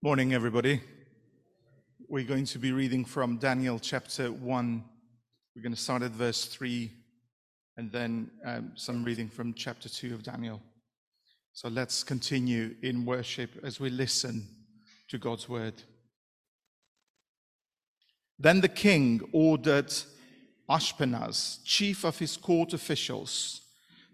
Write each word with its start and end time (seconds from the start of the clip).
Morning, 0.00 0.32
everybody. 0.32 0.80
We're 2.08 2.22
going 2.22 2.44
to 2.44 2.60
be 2.60 2.70
reading 2.70 3.04
from 3.04 3.36
Daniel 3.38 3.80
chapter 3.80 4.30
1. 4.30 4.84
We're 5.56 5.62
going 5.62 5.74
to 5.74 5.80
start 5.80 6.02
at 6.02 6.12
verse 6.12 6.44
3 6.44 6.88
and 7.76 7.90
then 7.90 8.30
um, 8.46 8.70
some 8.76 9.02
reading 9.02 9.28
from 9.28 9.54
chapter 9.54 9.88
2 9.88 10.14
of 10.14 10.22
Daniel. 10.22 10.62
So 11.52 11.68
let's 11.68 12.04
continue 12.04 12.76
in 12.80 13.04
worship 13.04 13.50
as 13.64 13.80
we 13.80 13.90
listen 13.90 14.46
to 15.08 15.18
God's 15.18 15.48
word. 15.48 15.74
Then 18.38 18.60
the 18.60 18.68
king 18.68 19.20
ordered 19.32 19.92
Ashpenaz, 20.70 21.58
chief 21.64 22.04
of 22.04 22.20
his 22.20 22.36
court 22.36 22.72
officials, 22.72 23.62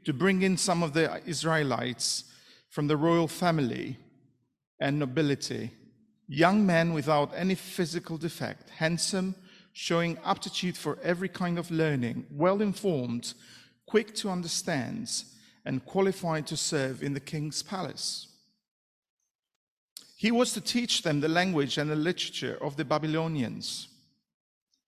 to 0.06 0.14
bring 0.14 0.40
in 0.40 0.56
some 0.56 0.82
of 0.82 0.94
the 0.94 1.20
Israelites 1.26 2.24
from 2.70 2.86
the 2.86 2.96
royal 2.96 3.28
family 3.28 3.98
and 4.84 4.98
nobility, 4.98 5.70
young 6.28 6.66
men 6.66 6.92
without 6.92 7.32
any 7.34 7.54
physical 7.54 8.18
defect, 8.18 8.68
handsome, 8.68 9.34
showing 9.72 10.18
aptitude 10.26 10.76
for 10.76 10.98
every 11.02 11.28
kind 11.28 11.58
of 11.58 11.70
learning, 11.70 12.26
well 12.30 12.60
informed, 12.60 13.32
quick 13.86 14.14
to 14.14 14.28
understand, 14.28 15.08
and 15.64 15.86
qualified 15.86 16.46
to 16.46 16.54
serve 16.54 17.02
in 17.02 17.14
the 17.14 17.26
king's 17.32 17.62
palace. 17.62 18.26
He 20.18 20.30
was 20.30 20.52
to 20.52 20.60
teach 20.60 21.00
them 21.00 21.20
the 21.20 21.28
language 21.28 21.78
and 21.78 21.90
the 21.90 21.96
literature 21.96 22.58
of 22.60 22.76
the 22.76 22.84
Babylonians. 22.84 23.88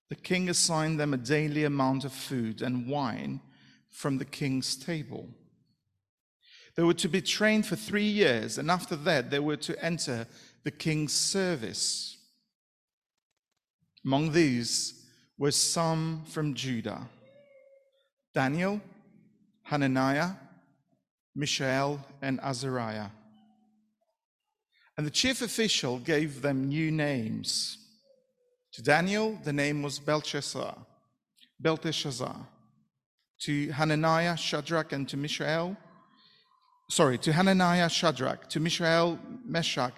The 0.09 0.15
king 0.15 0.47
assigned 0.47 0.99
them 0.99 1.15
a 1.15 1.17
daily 1.17 1.63
amount 1.63 2.05
of 2.05 2.13
food 2.13 2.61
and 2.61 2.87
wine 2.87 3.41
from 3.89 4.19
the 4.19 4.25
king's 4.25 4.75
table. 4.75 5.27
They 6.77 6.83
were 6.83 6.93
to 6.93 7.09
be 7.09 7.21
trained 7.21 7.65
for 7.65 7.75
three 7.75 8.07
years, 8.07 8.59
and 8.59 8.69
after 8.69 8.95
that, 8.97 9.31
they 9.31 9.39
were 9.39 9.57
to 9.57 9.83
enter 9.83 10.27
the 10.63 10.69
king's 10.69 11.11
service. 11.11 12.17
Among 14.05 14.31
these 14.31 14.93
were 15.37 15.51
some 15.51 16.23
from 16.27 16.53
Judah 16.53 17.09
Daniel, 18.33 18.79
Hananiah, 19.63 20.31
Mishael, 21.35 21.99
and 22.21 22.39
Azariah. 22.41 23.09
And 24.95 25.05
the 25.05 25.11
chief 25.11 25.41
official 25.41 25.97
gave 25.97 26.43
them 26.43 26.69
new 26.69 26.91
names. 26.91 27.79
To 28.73 28.83
Daniel, 28.83 29.39
the 29.43 29.53
name 29.53 29.81
was 29.81 29.97
Belteshazzar, 29.97 30.77
Belteshazzar. 31.59 32.47
To 33.41 33.71
Hananiah, 33.71 34.37
Shadrach, 34.37 34.93
and 34.93 35.07
to 35.09 35.17
Mishael, 35.17 35.75
sorry, 36.89 37.17
to 37.19 37.33
Hananiah, 37.33 37.89
Shadrach, 37.89 38.49
to 38.49 38.59
Mishael, 38.59 39.19
Meshach, 39.45 39.93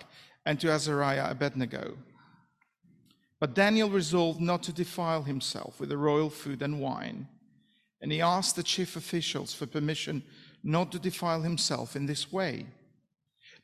and 0.45 0.59
to 0.59 0.71
Azariah, 0.71 1.29
Abednego. 1.29 1.97
But 3.39 3.53
Daniel 3.55 3.89
resolved 3.89 4.41
not 4.41 4.63
to 4.63 4.73
defile 4.73 5.23
himself 5.23 5.79
with 5.79 5.89
the 5.89 5.97
royal 5.97 6.29
food 6.29 6.61
and 6.61 6.79
wine, 6.79 7.27
and 8.01 8.11
he 8.11 8.21
asked 8.21 8.55
the 8.55 8.63
chief 8.63 8.95
officials 8.95 9.53
for 9.53 9.65
permission 9.65 10.23
not 10.63 10.91
to 10.91 10.99
defile 10.99 11.41
himself 11.41 11.95
in 11.95 12.05
this 12.05 12.31
way. 12.31 12.65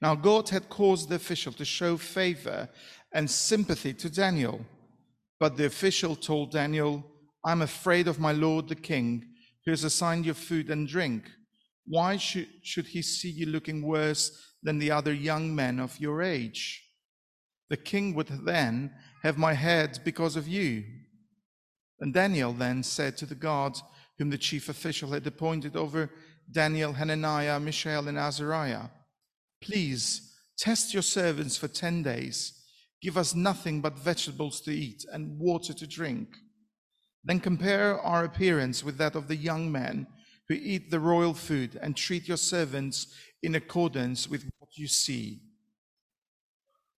Now, 0.01 0.15
God 0.15 0.49
had 0.49 0.69
caused 0.69 1.09
the 1.09 1.15
official 1.15 1.51
to 1.53 1.65
show 1.65 1.97
favor 1.97 2.69
and 3.11 3.29
sympathy 3.29 3.93
to 3.93 4.09
Daniel, 4.09 4.61
but 5.39 5.57
the 5.57 5.65
official 5.65 6.15
told 6.15 6.51
Daniel, 6.51 7.03
I'm 7.43 7.61
afraid 7.61 8.07
of 8.07 8.19
my 8.19 8.31
lord 8.31 8.67
the 8.67 8.75
king, 8.75 9.25
who 9.65 9.71
has 9.71 9.83
assigned 9.83 10.25
you 10.25 10.33
food 10.33 10.69
and 10.69 10.87
drink. 10.87 11.31
Why 11.87 12.17
should, 12.17 12.47
should 12.63 12.87
he 12.87 13.01
see 13.01 13.29
you 13.29 13.45
looking 13.45 13.81
worse 13.81 14.31
than 14.63 14.79
the 14.79 14.91
other 14.91 15.13
young 15.13 15.55
men 15.55 15.79
of 15.79 15.99
your 15.99 16.21
age? 16.21 16.83
The 17.69 17.77
king 17.77 18.13
would 18.15 18.27
then 18.45 18.91
have 19.23 19.37
my 19.37 19.53
head 19.53 19.99
because 20.03 20.35
of 20.35 20.47
you. 20.47 20.83
And 21.99 22.13
Daniel 22.13 22.53
then 22.53 22.83
said 22.83 23.17
to 23.17 23.25
the 23.25 23.35
guard 23.35 23.77
whom 24.17 24.29
the 24.29 24.37
chief 24.37 24.69
official 24.69 25.11
had 25.11 25.25
appointed 25.27 25.75
over 25.75 26.09
Daniel, 26.51 26.93
Hananiah, 26.93 27.59
Mishael, 27.59 28.07
and 28.07 28.17
Azariah, 28.17 28.89
Please 29.61 30.33
test 30.57 30.93
your 30.93 31.03
servants 31.03 31.57
for 31.57 31.67
10 31.67 32.03
days. 32.03 32.53
Give 33.01 33.17
us 33.17 33.33
nothing 33.33 33.81
but 33.81 33.97
vegetables 33.97 34.61
to 34.61 34.71
eat 34.71 35.05
and 35.11 35.39
water 35.39 35.73
to 35.73 35.87
drink. 35.87 36.37
Then 37.23 37.39
compare 37.39 37.99
our 37.99 38.23
appearance 38.23 38.83
with 38.83 38.97
that 38.97 39.15
of 39.15 39.27
the 39.27 39.35
young 39.35 39.71
men 39.71 40.07
who 40.47 40.55
eat 40.55 40.91
the 40.91 40.99
royal 40.99 41.33
food, 41.33 41.77
and 41.81 41.95
treat 41.95 42.27
your 42.27 42.37
servants 42.37 43.07
in 43.41 43.55
accordance 43.55 44.27
with 44.29 44.45
what 44.59 44.69
you 44.77 44.87
see. 44.87 45.39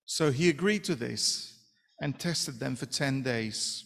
So 0.05 0.31
he 0.31 0.49
agreed 0.49 0.83
to 0.85 0.95
this 0.95 1.57
and 2.01 2.19
tested 2.19 2.59
them 2.59 2.75
for 2.75 2.85
10 2.85 3.23
days. 3.23 3.83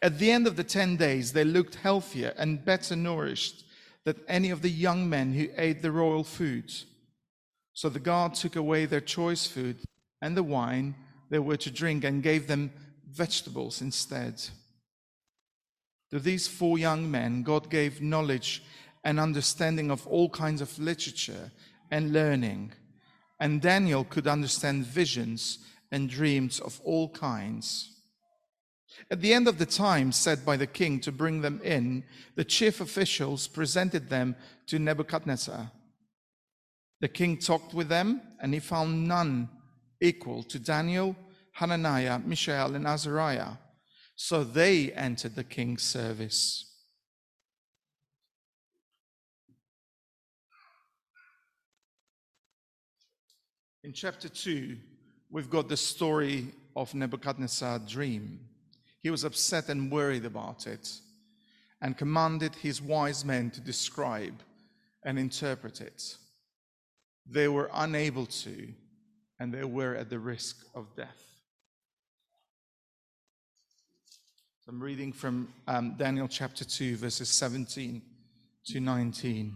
At 0.00 0.18
the 0.18 0.30
end 0.30 0.46
of 0.46 0.56
the 0.56 0.64
10 0.64 0.96
days, 0.96 1.32
they 1.32 1.44
looked 1.44 1.76
healthier 1.76 2.34
and 2.36 2.64
better 2.64 2.94
nourished 2.94 3.64
than 4.04 4.16
any 4.28 4.50
of 4.50 4.62
the 4.62 4.70
young 4.70 5.08
men 5.08 5.32
who 5.32 5.48
ate 5.56 5.82
the 5.82 5.92
royal 5.92 6.24
food. 6.24 6.72
So 7.72 7.88
the 7.88 8.00
guard 8.00 8.34
took 8.34 8.56
away 8.56 8.86
their 8.86 9.00
choice 9.00 9.46
food 9.46 9.78
and 10.20 10.36
the 10.36 10.42
wine 10.42 10.94
they 11.30 11.38
were 11.38 11.56
to 11.56 11.70
drink 11.70 12.04
and 12.04 12.22
gave 12.22 12.46
them 12.46 12.72
vegetables 13.10 13.80
instead. 13.80 14.42
To 16.12 16.20
these 16.20 16.46
four 16.46 16.76
young 16.76 17.10
men, 17.10 17.42
God 17.42 17.70
gave 17.70 18.02
knowledge 18.02 18.62
and 19.02 19.18
understanding 19.18 19.90
of 19.90 20.06
all 20.06 20.28
kinds 20.28 20.60
of 20.60 20.78
literature 20.78 21.50
and 21.90 22.12
learning. 22.12 22.72
And 23.40 23.62
Daniel 23.62 24.04
could 24.04 24.26
understand 24.26 24.84
visions 24.84 25.58
and 25.90 26.10
dreams 26.10 26.60
of 26.60 26.82
all 26.84 27.08
kinds. 27.08 27.88
At 29.10 29.22
the 29.22 29.32
end 29.32 29.48
of 29.48 29.56
the 29.56 29.64
time 29.64 30.12
set 30.12 30.44
by 30.44 30.58
the 30.58 30.66
king 30.66 31.00
to 31.00 31.10
bring 31.10 31.40
them 31.40 31.62
in, 31.64 32.04
the 32.34 32.44
chief 32.44 32.82
officials 32.82 33.48
presented 33.48 34.10
them 34.10 34.36
to 34.66 34.78
Nebuchadnezzar. 34.78 35.72
The 37.00 37.08
king 37.08 37.38
talked 37.38 37.72
with 37.72 37.88
them, 37.88 38.20
and 38.38 38.52
he 38.52 38.60
found 38.60 39.08
none 39.08 39.48
equal 39.98 40.42
to 40.42 40.58
Daniel, 40.58 41.16
Hananiah, 41.52 42.18
Mishael, 42.18 42.74
and 42.74 42.86
Azariah 42.86 43.52
so 44.24 44.44
they 44.44 44.92
entered 44.92 45.34
the 45.34 45.42
king's 45.42 45.82
service. 45.82 46.64
In 53.82 53.92
chapter 53.92 54.28
2, 54.28 54.76
we've 55.28 55.50
got 55.50 55.68
the 55.68 55.76
story 55.76 56.46
of 56.76 56.94
Nebuchadnezzar's 56.94 57.90
dream. 57.90 58.38
He 59.00 59.10
was 59.10 59.24
upset 59.24 59.68
and 59.68 59.90
worried 59.90 60.24
about 60.24 60.68
it 60.68 60.88
and 61.80 61.98
commanded 61.98 62.54
his 62.54 62.80
wise 62.80 63.24
men 63.24 63.50
to 63.50 63.60
describe 63.60 64.40
and 65.02 65.18
interpret 65.18 65.80
it. 65.80 66.16
They 67.28 67.48
were 67.48 67.70
unable 67.74 68.26
to, 68.26 68.68
and 69.40 69.52
they 69.52 69.64
were 69.64 69.96
at 69.96 70.10
the 70.10 70.20
risk 70.20 70.64
of 70.76 70.94
death. 70.94 71.31
I'm 74.72 74.80
reading 74.82 75.12
from 75.12 75.52
um, 75.68 75.96
Daniel 75.98 76.26
chapter 76.26 76.64
2, 76.64 76.96
verses 76.96 77.28
17 77.28 78.00
to 78.68 78.80
19. 78.80 79.54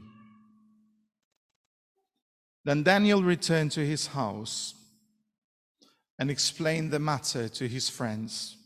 Then 2.66 2.82
Daniel 2.82 3.22
returned 3.22 3.72
to 3.72 3.87
his 3.87 4.09
house 4.09 4.75
and 6.19 6.31
explained 6.31 6.91
the 6.91 6.99
matter 6.99 7.49
to 7.49 7.66
his 7.66 7.88
friends, 7.88 8.59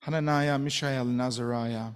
Hananiah, 0.00 0.58
Mishael, 0.58 1.08
and 1.08 1.22
Azariah. 1.22 1.92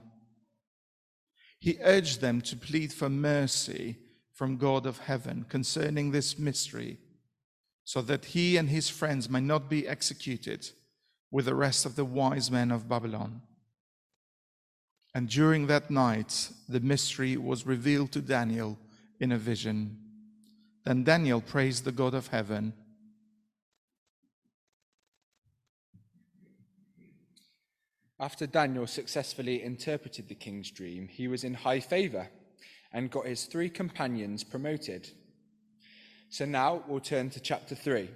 He 1.60 1.76
urged 1.82 2.22
them 2.22 2.40
to 2.40 2.56
plead 2.56 2.90
for 2.90 3.10
mercy 3.10 3.98
from 4.32 4.56
God 4.56 4.86
of 4.86 4.96
heaven 4.96 5.44
concerning 5.50 6.10
this 6.10 6.38
mystery, 6.38 6.96
so 7.84 8.00
that 8.00 8.24
he 8.24 8.56
and 8.56 8.70
his 8.70 8.88
friends 8.88 9.28
might 9.28 9.42
not 9.42 9.68
be 9.68 9.86
executed 9.86 10.70
with 11.32 11.46
the 11.46 11.54
rest 11.54 11.84
of 11.86 11.96
the 11.96 12.04
wise 12.04 12.50
men 12.50 12.70
of 12.70 12.88
Babylon. 12.88 13.40
And 15.14 15.28
during 15.28 15.66
that 15.66 15.90
night, 15.90 16.50
the 16.68 16.80
mystery 16.80 17.36
was 17.36 17.66
revealed 17.66 18.12
to 18.12 18.20
Daniel 18.20 18.78
in 19.18 19.32
a 19.32 19.38
vision. 19.38 19.98
Then 20.84 21.04
Daniel 21.04 21.40
praised 21.40 21.84
the 21.84 21.92
God 21.92 22.14
of 22.14 22.28
heaven. 22.28 22.74
After 28.20 28.46
Daniel 28.46 28.86
successfully 28.86 29.62
interpreted 29.62 30.28
the 30.28 30.34
king's 30.34 30.70
dream, 30.70 31.08
he 31.08 31.28
was 31.28 31.44
in 31.44 31.54
high 31.54 31.80
favor 31.80 32.28
and 32.92 33.10
got 33.10 33.26
his 33.26 33.46
three 33.46 33.68
companions 33.70 34.44
promoted. 34.44 35.08
So 36.28 36.44
now 36.44 36.84
we'll 36.86 37.00
turn 37.00 37.30
to 37.30 37.40
chapter 37.40 37.74
3. 37.74 38.08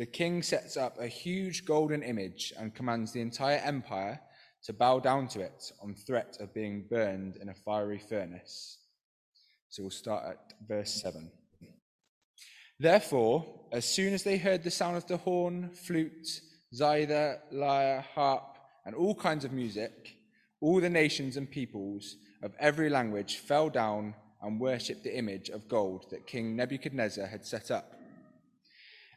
The 0.00 0.06
king 0.06 0.42
sets 0.42 0.78
up 0.78 0.98
a 0.98 1.06
huge 1.06 1.66
golden 1.66 2.02
image 2.02 2.54
and 2.58 2.74
commands 2.74 3.12
the 3.12 3.20
entire 3.20 3.58
empire 3.58 4.18
to 4.62 4.72
bow 4.72 4.98
down 4.98 5.28
to 5.28 5.42
it 5.42 5.72
on 5.82 5.94
threat 5.94 6.38
of 6.40 6.54
being 6.54 6.86
burned 6.88 7.36
in 7.36 7.50
a 7.50 7.54
fiery 7.54 7.98
furnace. 7.98 8.78
So 9.68 9.82
we'll 9.82 9.90
start 9.90 10.24
at 10.24 10.54
verse 10.66 11.02
7. 11.02 11.30
Therefore, 12.78 13.44
as 13.72 13.84
soon 13.84 14.14
as 14.14 14.22
they 14.22 14.38
heard 14.38 14.62
the 14.62 14.70
sound 14.70 14.96
of 14.96 15.06
the 15.06 15.18
horn, 15.18 15.68
flute, 15.74 16.40
zither, 16.74 17.38
lyre, 17.52 18.02
harp, 18.14 18.56
and 18.86 18.94
all 18.94 19.14
kinds 19.14 19.44
of 19.44 19.52
music, 19.52 20.16
all 20.62 20.80
the 20.80 20.88
nations 20.88 21.36
and 21.36 21.50
peoples 21.50 22.16
of 22.42 22.54
every 22.58 22.88
language 22.88 23.36
fell 23.36 23.68
down 23.68 24.14
and 24.40 24.58
worshipped 24.58 25.04
the 25.04 25.18
image 25.18 25.50
of 25.50 25.68
gold 25.68 26.06
that 26.10 26.26
King 26.26 26.56
Nebuchadnezzar 26.56 27.26
had 27.26 27.44
set 27.44 27.70
up. 27.70 27.99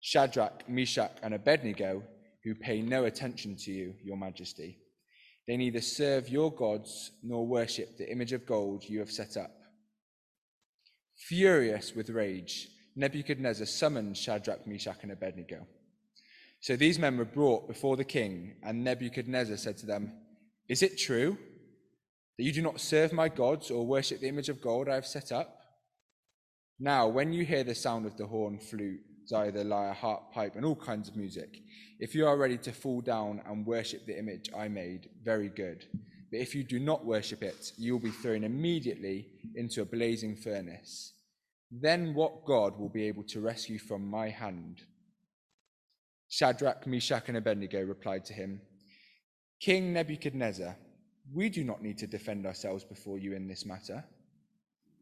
Shadrach, 0.00 0.68
Meshach, 0.68 1.12
and 1.22 1.34
Abednego, 1.34 2.02
who 2.44 2.54
pay 2.54 2.80
no 2.80 3.04
attention 3.04 3.56
to 3.56 3.72
you, 3.72 3.94
your 4.02 4.16
majesty. 4.16 4.78
They 5.46 5.56
neither 5.56 5.80
serve 5.80 6.28
your 6.28 6.52
gods 6.52 7.10
nor 7.22 7.46
worship 7.46 7.96
the 7.96 8.10
image 8.10 8.32
of 8.32 8.46
gold 8.46 8.84
you 8.84 9.00
have 9.00 9.10
set 9.10 9.36
up. 9.36 9.50
Furious 11.16 11.94
with 11.94 12.10
rage, 12.10 12.68
Nebuchadnezzar 12.96 13.66
summoned 13.66 14.16
Shadrach, 14.16 14.66
Meshach, 14.66 14.98
and 15.02 15.12
Abednego. 15.12 15.66
So 16.60 16.76
these 16.76 16.98
men 16.98 17.16
were 17.16 17.24
brought 17.24 17.68
before 17.68 17.96
the 17.96 18.04
king, 18.04 18.56
and 18.62 18.84
Nebuchadnezzar 18.84 19.56
said 19.56 19.78
to 19.78 19.86
them, 19.86 20.12
Is 20.68 20.82
it 20.82 20.98
true 20.98 21.38
that 22.36 22.44
you 22.44 22.52
do 22.52 22.62
not 22.62 22.80
serve 22.80 23.12
my 23.12 23.28
gods 23.28 23.70
or 23.70 23.86
worship 23.86 24.20
the 24.20 24.28
image 24.28 24.48
of 24.48 24.60
gold 24.60 24.88
I 24.88 24.94
have 24.94 25.06
set 25.06 25.32
up? 25.32 25.60
Now, 26.80 27.08
when 27.08 27.32
you 27.32 27.44
hear 27.44 27.64
the 27.64 27.74
sound 27.74 28.06
of 28.06 28.16
the 28.16 28.26
horn, 28.26 28.58
flute, 28.58 29.00
zither, 29.28 29.62
lyre, 29.62 29.92
harp, 29.92 30.32
pipe, 30.32 30.56
and 30.56 30.64
all 30.64 30.76
kinds 30.76 31.08
of 31.08 31.16
music. 31.16 31.60
If 32.00 32.14
you 32.14 32.26
are 32.26 32.36
ready 32.36 32.56
to 32.58 32.72
fall 32.72 33.00
down 33.00 33.42
and 33.46 33.66
worship 33.66 34.06
the 34.06 34.18
image 34.18 34.50
I 34.56 34.68
made, 34.68 35.10
very 35.22 35.48
good. 35.48 35.84
But 36.30 36.40
if 36.40 36.54
you 36.54 36.62
do 36.62 36.78
not 36.78 37.04
worship 37.04 37.42
it, 37.42 37.72
you 37.76 37.92
will 37.92 38.00
be 38.00 38.10
thrown 38.10 38.44
immediately 38.44 39.26
into 39.54 39.82
a 39.82 39.86
blazing 39.86 40.36
furnace. 40.36 41.12
Then 41.70 42.14
what 42.14 42.44
God 42.46 42.78
will 42.78 42.88
be 42.88 43.04
able 43.04 43.24
to 43.24 43.40
rescue 43.40 43.78
from 43.78 44.08
my 44.08 44.28
hand? 44.28 44.82
Shadrach, 46.28 46.86
Meshach, 46.86 47.28
and 47.28 47.36
Abednego 47.36 47.82
replied 47.82 48.24
to 48.26 48.32
him, 48.32 48.60
King 49.60 49.92
Nebuchadnezzar, 49.92 50.76
we 51.32 51.48
do 51.48 51.64
not 51.64 51.82
need 51.82 51.98
to 51.98 52.06
defend 52.06 52.46
ourselves 52.46 52.84
before 52.84 53.18
you 53.18 53.34
in 53.34 53.48
this 53.48 53.66
matter. 53.66 54.04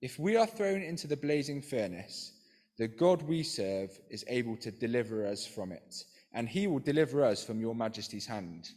If 0.01 0.19
we 0.19 0.37
are 0.37 0.47
thrown 0.47 0.83
into 0.83 1.07
the 1.07 1.17
blazing 1.17 1.63
furnace, 1.63 2.33
the 2.79 2.89
God 2.89 3.23
we 3.23 3.43
serve 3.43 3.99
is 4.11 4.25
able 4.29 4.57
to 4.59 4.71
deliver 4.71 5.27
us 5.27 5.47
from 5.47 5.73
it, 5.73 6.05
and 6.33 6.49
he 6.49 6.67
will 6.67 6.79
deliver 6.79 7.25
us 7.25 7.45
from 7.45 7.61
your 7.61 7.75
majesty's 7.75 8.27
hand. 8.27 8.69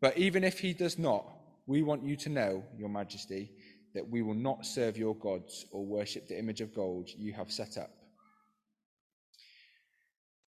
But 0.00 0.16
even 0.16 0.44
if 0.44 0.60
he 0.60 0.72
does 0.72 0.98
not, 0.98 1.26
we 1.66 1.82
want 1.82 2.04
you 2.04 2.16
to 2.16 2.28
know, 2.28 2.64
your 2.76 2.88
majesty, 2.88 3.50
that 3.94 4.08
we 4.08 4.22
will 4.22 4.34
not 4.34 4.64
serve 4.64 4.96
your 4.96 5.16
gods 5.16 5.66
or 5.72 5.84
worship 5.84 6.28
the 6.28 6.38
image 6.38 6.60
of 6.60 6.74
gold 6.74 7.08
you 7.16 7.32
have 7.32 7.50
set 7.50 7.76
up. 7.76 7.90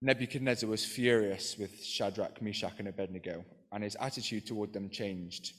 Nebuchadnezzar 0.03 0.69
was 0.69 0.85
furious 0.85 1.57
with 1.59 1.83
Shadrach, 1.83 2.41
Meshach, 2.41 2.75
and 2.79 2.89
Abednego, 2.89 3.45
and 3.73 3.83
his 3.83 3.97
attitude 3.99 4.47
toward 4.47 4.73
them 4.73 4.91
changed. 4.91 5.55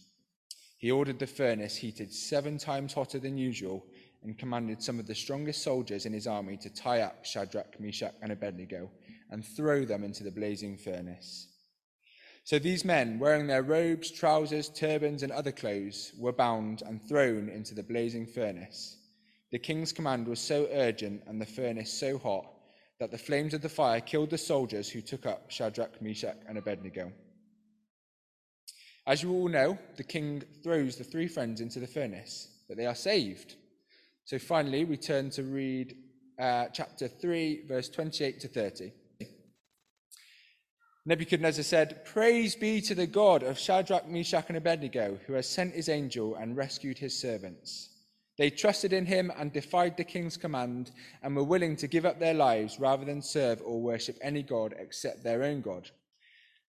He 0.77 0.91
ordered 0.91 1.19
the 1.19 1.27
furnace 1.27 1.75
heated 1.75 2.13
seven 2.13 2.57
times 2.57 2.93
hotter 2.93 3.19
than 3.19 3.37
usual 3.37 3.85
and 4.23 4.37
commanded 4.37 4.81
some 4.81 4.99
of 4.99 5.07
the 5.07 5.15
strongest 5.15 5.63
soldiers 5.63 6.05
in 6.05 6.13
his 6.13 6.27
army 6.27 6.57
to 6.57 6.69
tie 6.69 7.01
up 7.01 7.25
Shadrach, 7.25 7.79
Meshach, 7.79 8.13
and 8.21 8.31
Abednego 8.31 8.89
and 9.31 9.45
throw 9.45 9.85
them 9.85 10.03
into 10.03 10.23
the 10.23 10.31
blazing 10.31 10.77
furnace. 10.77 11.47
So 12.43 12.57
these 12.57 12.83
men, 12.83 13.19
wearing 13.19 13.47
their 13.47 13.61
robes, 13.61 14.11
trousers, 14.11 14.69
turbans, 14.69 15.23
and 15.23 15.31
other 15.31 15.51
clothes, 15.51 16.13
were 16.17 16.33
bound 16.33 16.81
and 16.85 17.01
thrown 17.01 17.47
into 17.47 17.75
the 17.75 17.83
blazing 17.83 18.25
furnace. 18.25 18.97
The 19.51 19.59
king's 19.59 19.93
command 19.93 20.27
was 20.27 20.39
so 20.39 20.67
urgent 20.71 21.23
and 21.27 21.39
the 21.39 21.45
furnace 21.45 21.91
so 21.91 22.17
hot 22.17 22.47
that 22.99 23.11
the 23.11 23.17
flames 23.17 23.53
of 23.53 23.61
the 23.61 23.69
fire 23.69 24.01
killed 24.01 24.29
the 24.29 24.37
soldiers 24.37 24.89
who 24.89 25.01
took 25.01 25.25
up 25.25 25.49
Shadrach, 25.49 26.01
Meshach, 26.01 26.37
and 26.47 26.57
Abednego. 26.57 27.11
As 29.07 29.23
you 29.23 29.31
all 29.31 29.47
know, 29.47 29.77
the 29.95 30.03
king 30.03 30.43
throws 30.63 30.95
the 30.95 31.03
three 31.03 31.27
friends 31.27 31.61
into 31.61 31.79
the 31.79 31.87
furnace, 31.87 32.47
but 32.67 32.77
they 32.77 32.85
are 32.85 32.95
saved. 32.95 33.55
So 34.29 34.37
finally, 34.37 34.85
we 34.85 34.95
turn 34.95 35.31
to 35.31 35.41
read 35.41 35.95
uh, 36.39 36.65
chapter 36.71 37.07
3, 37.07 37.63
verse 37.67 37.89
28 37.89 38.39
to 38.41 38.47
30. 38.47 38.91
Nebuchadnezzar 41.07 41.63
said, 41.63 42.05
Praise 42.05 42.53
be 42.53 42.79
to 42.81 42.93
the 42.93 43.07
God 43.07 43.41
of 43.41 43.57
Shadrach, 43.57 44.07
Meshach, 44.07 44.45
and 44.47 44.57
Abednego, 44.57 45.17
who 45.25 45.33
has 45.33 45.49
sent 45.49 45.73
his 45.73 45.89
angel 45.89 46.35
and 46.35 46.55
rescued 46.55 46.99
his 46.99 47.19
servants. 47.19 47.89
They 48.37 48.51
trusted 48.51 48.93
in 48.93 49.07
him 49.07 49.31
and 49.35 49.51
defied 49.51 49.97
the 49.97 50.03
king's 50.03 50.37
command 50.37 50.91
and 51.23 51.35
were 51.35 51.43
willing 51.43 51.75
to 51.77 51.87
give 51.87 52.05
up 52.05 52.19
their 52.19 52.35
lives 52.35 52.79
rather 52.79 53.05
than 53.05 53.23
serve 53.23 53.63
or 53.65 53.81
worship 53.81 54.19
any 54.21 54.43
god 54.43 54.75
except 54.77 55.23
their 55.23 55.41
own 55.41 55.61
God. 55.61 55.89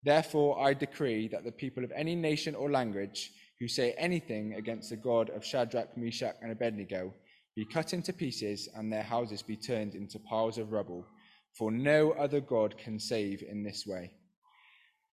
Therefore, 0.04 0.64
I 0.64 0.74
decree 0.74 1.26
that 1.26 1.42
the 1.42 1.50
people 1.50 1.82
of 1.82 1.90
any 1.90 2.14
nation 2.14 2.54
or 2.54 2.70
language 2.70 3.32
who 3.58 3.66
say 3.66 3.96
anything 3.98 4.54
against 4.54 4.90
the 4.90 4.96
God 4.96 5.30
of 5.30 5.44
Shadrach, 5.44 5.96
Meshach, 5.96 6.36
and 6.40 6.52
Abednego 6.52 7.12
be 7.58 7.64
cut 7.64 7.92
into 7.92 8.12
pieces 8.12 8.68
and 8.76 8.92
their 8.92 9.02
houses 9.02 9.42
be 9.42 9.56
turned 9.56 9.96
into 9.96 10.16
piles 10.20 10.58
of 10.58 10.70
rubble, 10.70 11.04
for 11.52 11.72
no 11.72 12.12
other 12.12 12.40
God 12.40 12.78
can 12.78 13.00
save 13.00 13.42
in 13.42 13.64
this 13.64 13.84
way. 13.84 14.12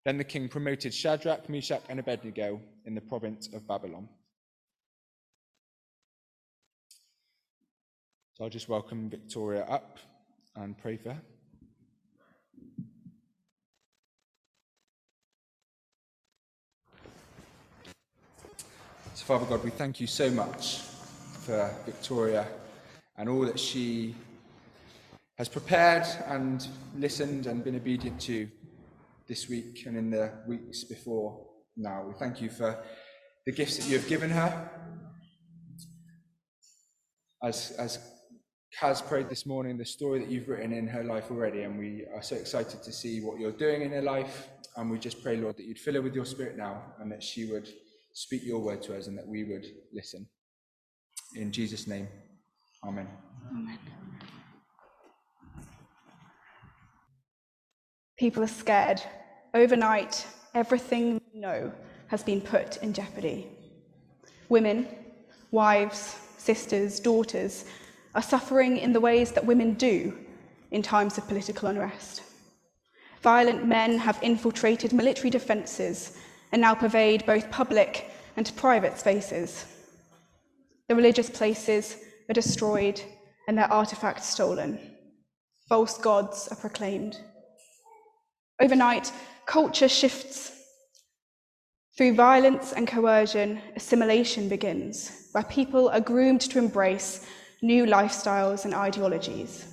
Then 0.04 0.16
the 0.16 0.22
king 0.22 0.48
promoted 0.48 0.94
Shadrach, 0.94 1.48
Meshach, 1.48 1.82
and 1.88 1.98
Abednego 1.98 2.60
in 2.84 2.94
the 2.94 3.00
province 3.00 3.48
of 3.52 3.66
Babylon. 3.66 4.08
So 8.34 8.44
I'll 8.44 8.50
just 8.50 8.68
welcome 8.68 9.10
Victoria 9.10 9.64
up 9.64 9.98
and 10.54 10.78
pray 10.78 10.98
for 10.98 11.14
her. 11.14 11.22
So, 19.14 19.24
Father 19.24 19.46
God, 19.46 19.64
we 19.64 19.70
thank 19.70 19.98
you 20.00 20.06
so 20.06 20.30
much 20.30 20.85
for 21.46 21.72
Victoria 21.84 22.44
and 23.18 23.28
all 23.28 23.42
that 23.42 23.60
she 23.60 24.16
has 25.38 25.48
prepared 25.48 26.04
and 26.26 26.66
listened 26.98 27.46
and 27.46 27.62
been 27.62 27.76
obedient 27.76 28.20
to 28.20 28.48
this 29.28 29.48
week 29.48 29.84
and 29.86 29.96
in 29.96 30.10
the 30.10 30.32
weeks 30.48 30.82
before 30.82 31.46
now. 31.76 32.04
We 32.04 32.14
thank 32.14 32.40
you 32.40 32.50
for 32.50 32.76
the 33.46 33.52
gifts 33.52 33.76
that 33.76 33.88
you 33.88 33.96
have 33.96 34.08
given 34.08 34.28
her. 34.28 34.70
As, 37.44 37.70
as 37.78 38.00
Kaz 38.80 39.06
prayed 39.06 39.28
this 39.28 39.46
morning, 39.46 39.78
the 39.78 39.84
story 39.84 40.18
that 40.18 40.28
you've 40.28 40.48
written 40.48 40.72
in 40.72 40.88
her 40.88 41.04
life 41.04 41.30
already, 41.30 41.62
and 41.62 41.78
we 41.78 42.06
are 42.12 42.22
so 42.22 42.34
excited 42.34 42.82
to 42.82 42.92
see 42.92 43.20
what 43.20 43.38
you're 43.38 43.52
doing 43.52 43.82
in 43.82 43.92
her 43.92 44.02
life. 44.02 44.48
And 44.76 44.90
we 44.90 44.98
just 44.98 45.22
pray, 45.22 45.36
Lord, 45.36 45.56
that 45.58 45.64
you'd 45.66 45.78
fill 45.78 45.94
her 45.94 46.02
with 46.02 46.14
your 46.16 46.24
spirit 46.24 46.56
now 46.56 46.82
and 46.98 47.10
that 47.12 47.22
she 47.22 47.44
would 47.44 47.68
speak 48.14 48.42
your 48.44 48.58
word 48.58 48.82
to 48.82 48.98
us 48.98 49.06
and 49.06 49.16
that 49.16 49.28
we 49.28 49.44
would 49.44 49.64
listen. 49.92 50.26
In 51.34 51.52
Jesus' 51.52 51.86
name, 51.86 52.08
Amen. 52.84 53.08
Amen. 53.50 53.78
People 58.16 58.42
are 58.42 58.48
scared. 58.48 59.02
Overnight, 59.54 60.26
everything 60.54 61.20
we 61.32 61.40
know 61.40 61.72
has 62.08 62.22
been 62.22 62.40
put 62.40 62.76
in 62.78 62.92
jeopardy. 62.92 63.48
Women, 64.48 64.88
wives, 65.50 66.16
sisters, 66.38 67.00
daughters 67.00 67.64
are 68.14 68.22
suffering 68.22 68.76
in 68.78 68.92
the 68.92 69.00
ways 69.00 69.32
that 69.32 69.44
women 69.44 69.74
do 69.74 70.16
in 70.70 70.82
times 70.82 71.18
of 71.18 71.26
political 71.28 71.68
unrest. 71.68 72.22
Violent 73.22 73.66
men 73.66 73.98
have 73.98 74.18
infiltrated 74.22 74.92
military 74.92 75.30
defences 75.30 76.16
and 76.52 76.62
now 76.62 76.74
pervade 76.74 77.26
both 77.26 77.50
public 77.50 78.10
and 78.36 78.52
private 78.56 78.98
spaces. 78.98 79.66
The 80.88 80.94
religious 80.94 81.30
places 81.30 81.96
are 82.28 82.34
destroyed 82.34 83.00
and 83.48 83.58
their 83.58 83.70
artifacts 83.72 84.26
stolen. 84.26 84.78
False 85.68 85.98
gods 85.98 86.48
are 86.48 86.56
proclaimed. 86.56 87.18
Overnight, 88.60 89.12
culture 89.46 89.88
shifts. 89.88 90.52
Through 91.96 92.14
violence 92.14 92.72
and 92.72 92.86
coercion, 92.86 93.60
assimilation 93.74 94.48
begins, 94.48 95.28
where 95.32 95.44
people 95.44 95.88
are 95.88 96.00
groomed 96.00 96.42
to 96.42 96.58
embrace 96.58 97.26
new 97.62 97.84
lifestyles 97.84 98.64
and 98.64 98.74
ideologies. 98.74 99.64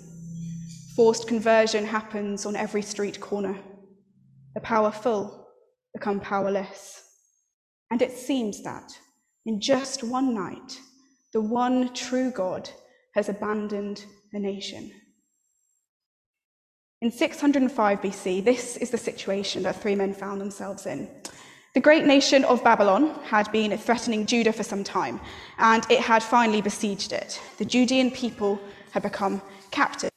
Forced 0.95 1.27
conversion 1.27 1.85
happens 1.85 2.45
on 2.45 2.55
every 2.55 2.81
street 2.81 3.19
corner. 3.19 3.57
The 4.55 4.61
powerful 4.61 5.47
become 5.93 6.19
powerless. 6.19 7.03
And 7.91 8.01
it 8.01 8.11
seems 8.11 8.63
that 8.63 8.91
in 9.45 9.59
just 9.59 10.03
one 10.03 10.33
night, 10.33 10.79
the 11.33 11.41
one 11.41 11.93
true 11.93 12.31
God 12.31 12.69
has 13.15 13.27
abandoned 13.27 14.05
a 14.33 14.39
nation. 14.39 14.91
In 17.01 17.11
605 17.11 18.01
BC, 18.01 18.45
this 18.45 18.77
is 18.77 18.91
the 18.91 18.97
situation 18.97 19.63
that 19.63 19.81
three 19.81 19.95
men 19.95 20.13
found 20.13 20.39
themselves 20.39 20.85
in. 20.85 21.09
The 21.73 21.81
great 21.81 22.05
nation 22.05 22.45
of 22.45 22.63
Babylon 22.63 23.19
had 23.23 23.51
been 23.51 23.75
threatening 23.77 24.27
Judah 24.27 24.53
for 24.53 24.63
some 24.63 24.83
time, 24.83 25.19
and 25.57 25.83
it 25.89 25.99
had 25.99 26.21
finally 26.21 26.61
besieged 26.61 27.11
it. 27.11 27.41
The 27.57 27.65
Judean 27.65 28.11
people 28.11 28.59
had 28.91 29.01
become 29.01 29.41
captive. 29.71 30.11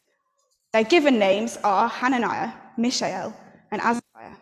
Their 0.74 0.84
given 0.84 1.18
names 1.18 1.56
are 1.64 1.88
Hananiah, 1.88 2.52
Mishael, 2.76 3.34
and 3.72 3.80
Azariah. 3.80 4.36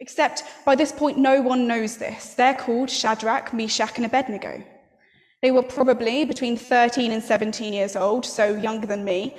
Except 0.00 0.42
by 0.64 0.74
this 0.74 0.90
point, 0.90 1.18
no 1.18 1.42
one 1.42 1.68
knows 1.68 1.98
this. 1.98 2.32
They're 2.32 2.54
called 2.54 2.88
Shadrach, 2.88 3.52
Meshach, 3.52 3.96
and 3.96 4.06
Abednego. 4.06 4.64
They 5.42 5.52
were 5.52 5.62
probably 5.62 6.24
between 6.24 6.56
13 6.56 7.12
and 7.12 7.22
17 7.22 7.72
years 7.72 7.94
old, 7.94 8.26
so 8.26 8.56
younger 8.56 8.86
than 8.86 9.04
me, 9.04 9.36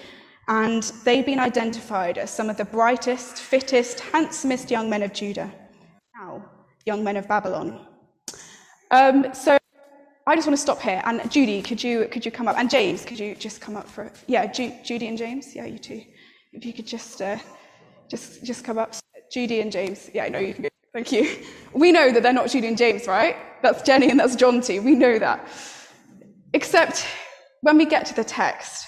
and 0.47 0.83
they've 1.03 1.25
been 1.25 1.39
identified 1.39 2.17
as 2.17 2.31
some 2.31 2.49
of 2.49 2.55
the 2.57 2.65
brightest, 2.65 3.37
fittest, 3.37 3.99
handsomest 3.99 4.71
young 4.71 4.89
men 4.89 5.03
of 5.03 5.11
Judah. 5.11 5.51
Now, 6.15 6.43
young 6.85 7.03
men 7.03 7.17
of 7.17 7.27
Babylon. 7.27 7.85
Um, 8.91 9.33
so 9.33 9.57
I 10.25 10.35
just 10.35 10.47
want 10.47 10.57
to 10.57 10.61
stop 10.61 10.81
here. 10.81 11.01
And 11.05 11.29
Judy, 11.29 11.61
could 11.61 11.83
you 11.83 12.07
could 12.07 12.25
you 12.25 12.31
come 12.31 12.47
up? 12.47 12.57
And 12.57 12.69
James, 12.69 13.03
could 13.03 13.19
you 13.19 13.35
just 13.35 13.59
come 13.59 13.75
up 13.75 13.87
for 13.87 14.09
yeah, 14.27 14.45
Ju- 14.45 14.75
Judy 14.83 15.07
and 15.07 15.17
James, 15.17 15.55
yeah, 15.55 15.65
you 15.65 15.77
two. 15.77 16.01
If 16.53 16.65
you 16.65 16.73
could 16.73 16.87
just 16.87 17.21
uh, 17.21 17.37
just 18.09 18.43
just 18.43 18.63
come 18.63 18.77
up, 18.77 18.95
Judy 19.31 19.61
and 19.61 19.71
James. 19.71 20.09
Yeah, 20.13 20.23
I 20.23 20.29
know 20.29 20.39
you 20.39 20.53
can. 20.53 20.63
Go. 20.63 20.69
Thank 20.93 21.11
you. 21.11 21.29
We 21.71 21.91
know 21.91 22.11
that 22.11 22.23
they're 22.23 22.33
not 22.33 22.49
Judy 22.49 22.67
and 22.67 22.77
James, 22.77 23.05
right? 23.05 23.35
That's 23.61 23.83
Jenny 23.83 24.09
and 24.09 24.19
that's 24.19 24.35
Jonty. 24.35 24.83
We 24.83 24.95
know 24.95 25.19
that. 25.19 25.47
Except 26.53 27.05
when 27.61 27.77
we 27.77 27.85
get 27.85 28.05
to 28.07 28.15
the 28.15 28.23
text, 28.23 28.87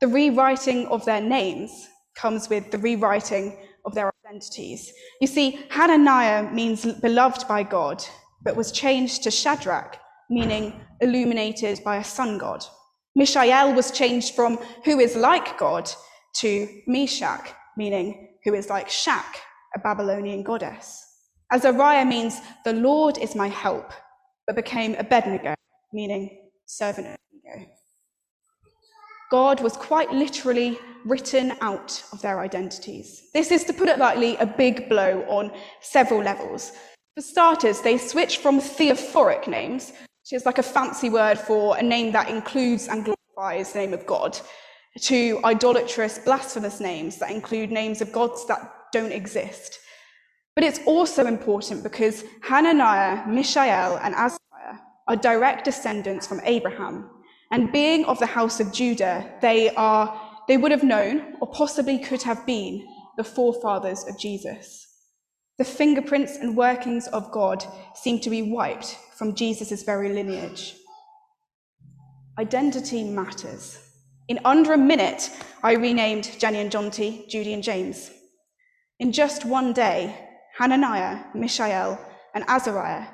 the 0.00 0.08
rewriting 0.08 0.86
of 0.86 1.04
their 1.04 1.20
names 1.20 1.88
comes 2.14 2.48
with 2.48 2.70
the 2.70 2.78
rewriting 2.78 3.56
of 3.84 3.94
their 3.94 4.12
identities. 4.24 4.92
You 5.20 5.26
see, 5.26 5.58
Hananiah 5.70 6.50
means 6.52 6.84
beloved 6.84 7.48
by 7.48 7.64
God, 7.64 8.04
but 8.42 8.56
was 8.56 8.70
changed 8.70 9.22
to 9.24 9.30
Shadrach, 9.30 9.98
meaning 10.30 10.80
illuminated 11.00 11.82
by 11.84 11.96
a 11.96 12.04
sun 12.04 12.38
god. 12.38 12.64
Mishael 13.16 13.74
was 13.74 13.90
changed 13.90 14.34
from 14.34 14.58
who 14.84 15.00
is 15.00 15.16
like 15.16 15.58
God 15.58 15.90
to 16.36 16.68
Meshach, 16.86 17.52
meaning 17.76 18.36
who 18.44 18.54
is 18.54 18.68
like 18.70 18.88
Shak, 18.88 19.40
a 19.74 19.80
Babylonian 19.80 20.42
goddess. 20.42 21.04
Azariah 21.52 22.06
means 22.06 22.40
the 22.64 22.72
Lord 22.72 23.18
is 23.18 23.34
my 23.34 23.48
help, 23.48 23.92
but 24.46 24.56
became 24.56 24.94
Abednego, 24.94 25.54
meaning 25.92 26.41
servant 26.72 27.06
of 27.06 27.16
Abednego. 27.44 27.70
God 29.30 29.62
was 29.62 29.76
quite 29.76 30.10
literally 30.10 30.78
written 31.04 31.52
out 31.60 32.02
of 32.12 32.22
their 32.22 32.40
identities. 32.40 33.24
This 33.34 33.50
is, 33.50 33.64
to 33.64 33.72
put 33.72 33.88
it 33.88 33.98
lightly, 33.98 34.36
a 34.36 34.46
big 34.46 34.88
blow 34.88 35.22
on 35.28 35.52
several 35.80 36.22
levels. 36.22 36.72
For 37.14 37.22
starters, 37.22 37.80
they 37.80 37.98
switched 37.98 38.38
from 38.38 38.60
theophoric 38.60 39.46
names, 39.46 39.90
which 39.90 40.32
is 40.32 40.46
like 40.46 40.58
a 40.58 40.62
fancy 40.62 41.10
word 41.10 41.38
for 41.38 41.76
a 41.76 41.82
name 41.82 42.12
that 42.12 42.30
includes 42.30 42.88
and 42.88 43.04
glorifies 43.04 43.72
the 43.72 43.80
name 43.80 43.92
of 43.92 44.06
God, 44.06 44.38
to 45.00 45.40
idolatrous, 45.44 46.18
blasphemous 46.18 46.80
names 46.80 47.18
that 47.18 47.30
include 47.30 47.70
names 47.70 48.00
of 48.00 48.12
gods 48.12 48.46
that 48.46 48.74
don't 48.92 49.12
exist. 49.12 49.78
But 50.54 50.64
it's 50.64 50.80
also 50.86 51.26
important 51.26 51.82
because 51.82 52.24
Hananiah, 52.42 53.26
Mishael, 53.26 53.98
and 54.02 54.14
Azariah 54.14 54.38
are 55.08 55.16
direct 55.16 55.64
descendants 55.64 56.26
from 56.26 56.40
Abraham, 56.44 57.10
and 57.50 57.72
being 57.72 58.04
of 58.06 58.18
the 58.18 58.26
house 58.26 58.60
of 58.60 58.72
Judah, 58.72 59.30
they 59.40 59.70
are 59.74 60.20
they 60.48 60.56
would 60.56 60.72
have 60.72 60.82
known, 60.82 61.36
or 61.40 61.46
possibly 61.52 61.98
could 61.98 62.22
have 62.22 62.44
been, 62.46 62.86
the 63.16 63.24
forefathers 63.24 64.04
of 64.08 64.18
Jesus. 64.18 64.88
The 65.58 65.64
fingerprints 65.64 66.36
and 66.36 66.56
workings 66.56 67.06
of 67.08 67.30
God 67.30 67.64
seem 67.94 68.18
to 68.20 68.30
be 68.30 68.42
wiped 68.42 68.98
from 69.16 69.34
Jesus' 69.34 69.84
very 69.84 70.12
lineage. 70.12 70.74
Identity 72.38 73.04
matters. 73.04 73.78
In 74.28 74.40
under 74.44 74.72
a 74.72 74.78
minute, 74.78 75.30
I 75.62 75.74
renamed 75.74 76.38
Jenny 76.38 76.58
and 76.58 76.72
Jonty, 76.72 77.28
Judy 77.28 77.52
and 77.52 77.62
James. 77.62 78.10
In 78.98 79.12
just 79.12 79.44
one 79.44 79.72
day, 79.72 80.16
Hananiah, 80.58 81.24
Mishael, 81.34 82.00
and 82.34 82.44
Azariah 82.48 83.06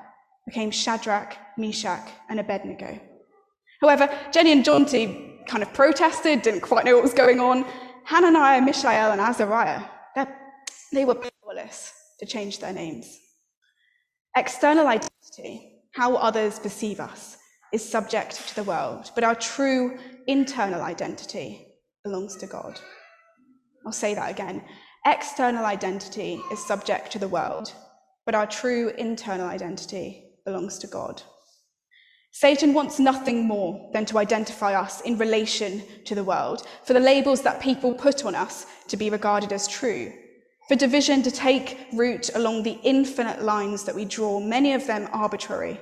became 0.48 0.70
Shadrach, 0.70 1.36
Meshach, 1.58 2.08
and 2.30 2.40
Abednego. 2.40 2.98
However, 3.82 4.08
Jenny 4.32 4.52
and 4.52 4.64
Jonty 4.64 5.46
kind 5.46 5.62
of 5.62 5.72
protested, 5.74 6.42
didn't 6.42 6.62
quite 6.62 6.84
know 6.84 6.94
what 6.94 7.02
was 7.02 7.14
going 7.14 7.38
on. 7.38 7.66
Hananiah, 8.04 8.62
Mishael, 8.62 9.12
and 9.12 9.20
Azariah, 9.20 9.82
they 10.92 11.04
were 11.04 11.14
powerless 11.14 11.92
to 12.18 12.24
change 12.24 12.60
their 12.60 12.72
names. 12.72 13.18
External 14.36 14.86
identity, 14.86 15.82
how 15.92 16.16
others 16.16 16.58
perceive 16.58 16.98
us, 16.98 17.36
is 17.72 17.86
subject 17.86 18.48
to 18.48 18.54
the 18.56 18.64
world, 18.64 19.10
but 19.14 19.24
our 19.24 19.34
true 19.34 19.98
internal 20.26 20.80
identity 20.80 21.66
belongs 22.04 22.36
to 22.36 22.46
God. 22.46 22.80
I'll 23.84 23.92
say 23.92 24.14
that 24.14 24.30
again. 24.30 24.62
External 25.04 25.66
identity 25.66 26.40
is 26.50 26.66
subject 26.66 27.12
to 27.12 27.18
the 27.18 27.28
world, 27.28 27.74
but 28.24 28.34
our 28.34 28.46
true 28.46 28.90
internal 28.96 29.46
identity 29.46 30.24
belongs 30.48 30.78
to 30.78 30.86
God. 30.86 31.22
Satan 32.32 32.72
wants 32.72 32.98
nothing 32.98 33.46
more 33.46 33.90
than 33.92 34.06
to 34.06 34.18
identify 34.18 34.72
us 34.74 35.00
in 35.02 35.18
relation 35.18 35.82
to 36.04 36.14
the 36.14 36.24
world, 36.24 36.66
for 36.84 36.94
the 36.94 37.08
labels 37.12 37.42
that 37.42 37.60
people 37.60 37.92
put 37.92 38.24
on 38.24 38.34
us 38.34 38.66
to 38.86 38.96
be 38.96 39.10
regarded 39.10 39.52
as 39.52 39.68
true, 39.68 40.12
for 40.66 40.74
division 40.76 41.22
to 41.22 41.30
take 41.30 41.88
root 41.92 42.30
along 42.34 42.62
the 42.62 42.78
infinite 42.82 43.42
lines 43.42 43.84
that 43.84 43.94
we 43.94 44.04
draw, 44.04 44.40
many 44.40 44.72
of 44.72 44.86
them 44.86 45.08
arbitrary 45.12 45.80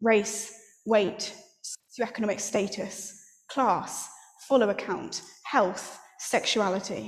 race, 0.00 0.40
weight, 0.86 1.34
socioeconomic 2.00 2.40
status, 2.40 2.96
class, 3.48 4.08
follow 4.48 4.68
account, 4.70 5.22
health, 5.44 5.98
sexuality. 6.18 7.04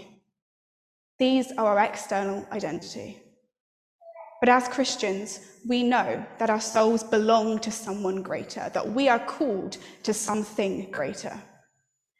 These 1.18 1.52
are 1.52 1.78
our 1.78 1.84
external 1.84 2.46
identity. 2.50 3.22
But 4.40 4.48
as 4.48 4.68
Christians, 4.68 5.40
we 5.68 5.82
know 5.82 6.24
that 6.38 6.50
our 6.50 6.60
souls 6.60 7.04
belong 7.04 7.58
to 7.60 7.70
someone 7.70 8.22
greater, 8.22 8.70
that 8.72 8.92
we 8.92 9.08
are 9.08 9.18
called 9.18 9.76
to 10.04 10.14
something 10.14 10.90
greater. 10.90 11.38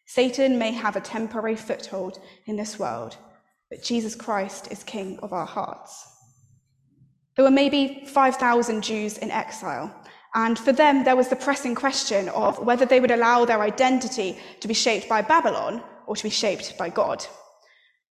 Satan 0.06 0.58
may 0.58 0.72
have 0.72 0.96
a 0.96 1.00
temporary 1.00 1.56
foothold 1.56 2.20
in 2.46 2.56
this 2.56 2.78
world, 2.78 3.16
but 3.70 3.82
Jesus 3.82 4.14
Christ 4.14 4.70
is 4.70 4.82
King 4.82 5.18
of 5.20 5.32
our 5.32 5.46
hearts. 5.46 6.06
There 7.36 7.44
were 7.44 7.50
maybe 7.50 8.04
5,000 8.06 8.82
Jews 8.82 9.16
in 9.16 9.30
exile, 9.30 9.94
and 10.34 10.58
for 10.58 10.72
them, 10.72 11.04
there 11.04 11.16
was 11.16 11.28
the 11.28 11.36
pressing 11.36 11.74
question 11.74 12.28
of 12.28 12.58
whether 12.58 12.84
they 12.84 13.00
would 13.00 13.10
allow 13.10 13.44
their 13.44 13.62
identity 13.62 14.38
to 14.60 14.68
be 14.68 14.74
shaped 14.74 15.08
by 15.08 15.22
Babylon 15.22 15.82
or 16.06 16.16
to 16.16 16.22
be 16.22 16.30
shaped 16.30 16.76
by 16.76 16.88
God. 16.90 17.24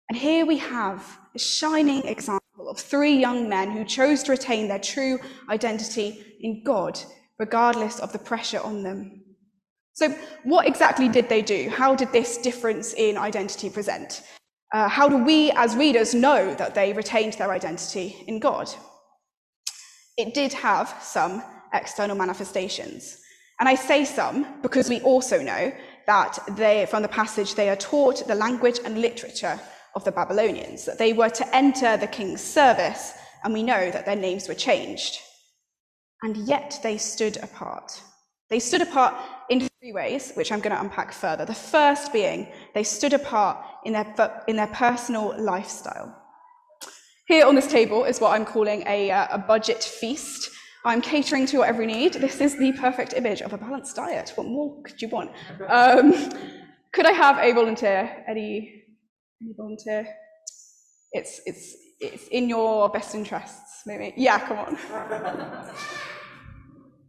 And 0.08 0.18
here 0.18 0.44
we 0.44 0.58
have 0.58 1.18
a 1.34 1.38
shining 1.38 2.06
example 2.06 2.68
of 2.68 2.78
three 2.78 3.16
young 3.16 3.48
men 3.48 3.70
who 3.70 3.84
chose 3.84 4.22
to 4.22 4.32
retain 4.32 4.68
their 4.68 4.78
true 4.78 5.18
identity 5.50 6.36
in 6.40 6.62
God, 6.64 6.98
regardless 7.38 7.98
of 7.98 8.12
the 8.12 8.18
pressure 8.18 8.60
on 8.60 8.82
them. 8.82 9.22
So, 9.94 10.10
what 10.44 10.66
exactly 10.66 11.08
did 11.08 11.28
they 11.28 11.42
do? 11.42 11.68
How 11.70 11.94
did 11.94 12.12
this 12.12 12.38
difference 12.38 12.94
in 12.94 13.16
identity 13.16 13.70
present? 13.70 14.22
Uh, 14.72 14.88
how 14.88 15.08
do 15.08 15.18
we 15.18 15.50
as 15.52 15.76
readers 15.76 16.14
know 16.14 16.54
that 16.54 16.74
they 16.74 16.92
retained 16.92 17.34
their 17.34 17.52
identity 17.52 18.24
in 18.26 18.40
God? 18.40 18.68
It 20.16 20.34
did 20.34 20.52
have 20.52 20.96
some 21.00 21.42
external 21.72 22.16
manifestations. 22.16 23.18
And 23.60 23.68
I 23.68 23.76
say 23.76 24.04
some 24.04 24.60
because 24.62 24.88
we 24.88 25.00
also 25.02 25.40
know 25.40 25.72
that 26.06 26.38
they, 26.56 26.86
from 26.86 27.02
the 27.02 27.08
passage, 27.08 27.54
they 27.54 27.70
are 27.70 27.76
taught 27.76 28.26
the 28.26 28.34
language 28.34 28.80
and 28.84 29.00
literature 29.00 29.60
of 29.94 30.04
the 30.04 30.12
Babylonians, 30.12 30.84
that 30.84 30.98
they 30.98 31.12
were 31.12 31.30
to 31.30 31.56
enter 31.56 31.96
the 31.96 32.06
king's 32.06 32.40
service, 32.40 33.12
and 33.42 33.52
we 33.52 33.62
know 33.62 33.90
that 33.90 34.06
their 34.06 34.16
names 34.16 34.48
were 34.48 34.54
changed. 34.54 35.18
And 36.22 36.36
yet 36.36 36.80
they 36.82 36.98
stood 36.98 37.36
apart. 37.38 38.00
They 38.50 38.58
stood 38.58 38.82
apart 38.82 39.14
in 39.50 39.68
three 39.80 39.92
ways, 39.92 40.32
which 40.34 40.52
I'm 40.52 40.60
going 40.60 40.74
to 40.74 40.80
unpack 40.80 41.12
further. 41.12 41.44
The 41.44 41.54
first 41.54 42.12
being 42.12 42.48
they 42.74 42.82
stood 42.82 43.12
apart 43.12 43.58
in 43.84 43.92
their, 43.92 44.42
in 44.48 44.56
their 44.56 44.68
personal 44.68 45.34
lifestyle. 45.38 46.20
Here 47.26 47.46
on 47.46 47.54
this 47.54 47.66
table 47.66 48.04
is 48.04 48.20
what 48.20 48.32
I'm 48.32 48.44
calling 48.44 48.84
a, 48.86 49.10
uh, 49.10 49.26
a 49.30 49.38
budget 49.38 49.82
feast. 49.82 50.50
I'm 50.84 51.00
catering 51.00 51.46
to 51.46 51.52
your 51.54 51.64
every 51.64 51.86
need. 51.86 52.14
This 52.14 52.40
is 52.40 52.58
the 52.58 52.72
perfect 52.72 53.14
image 53.14 53.40
of 53.40 53.54
a 53.54 53.58
balanced 53.58 53.96
diet. 53.96 54.32
What 54.34 54.46
more 54.46 54.82
could 54.82 55.00
you 55.00 55.08
want? 55.08 55.30
Um, 55.68 56.12
could 56.92 57.06
I 57.06 57.12
have 57.12 57.38
a 57.38 57.52
volunteer? 57.52 58.24
Any 58.28 58.83
Any 59.44 59.52
volunteer? 59.56 60.08
It's, 61.12 61.40
it's, 61.44 61.76
it's 62.00 62.28
in 62.28 62.48
your 62.48 62.88
best 62.88 63.14
interests, 63.14 63.82
maybe. 63.84 64.14
Yeah, 64.16 64.38
come 64.38 64.58
on. 64.58 64.78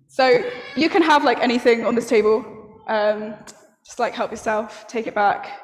so 0.08 0.44
you 0.76 0.90
can 0.90 1.02
have 1.02 1.24
like 1.24 1.40
anything 1.40 1.86
on 1.86 1.96
this 1.96 2.10
table. 2.10 2.46
Um, 2.88 3.36
just 3.86 4.00
like 4.00 4.14
help 4.14 4.32
yourself, 4.32 4.86
take 4.88 5.08
it 5.08 5.16
back. 5.16 5.62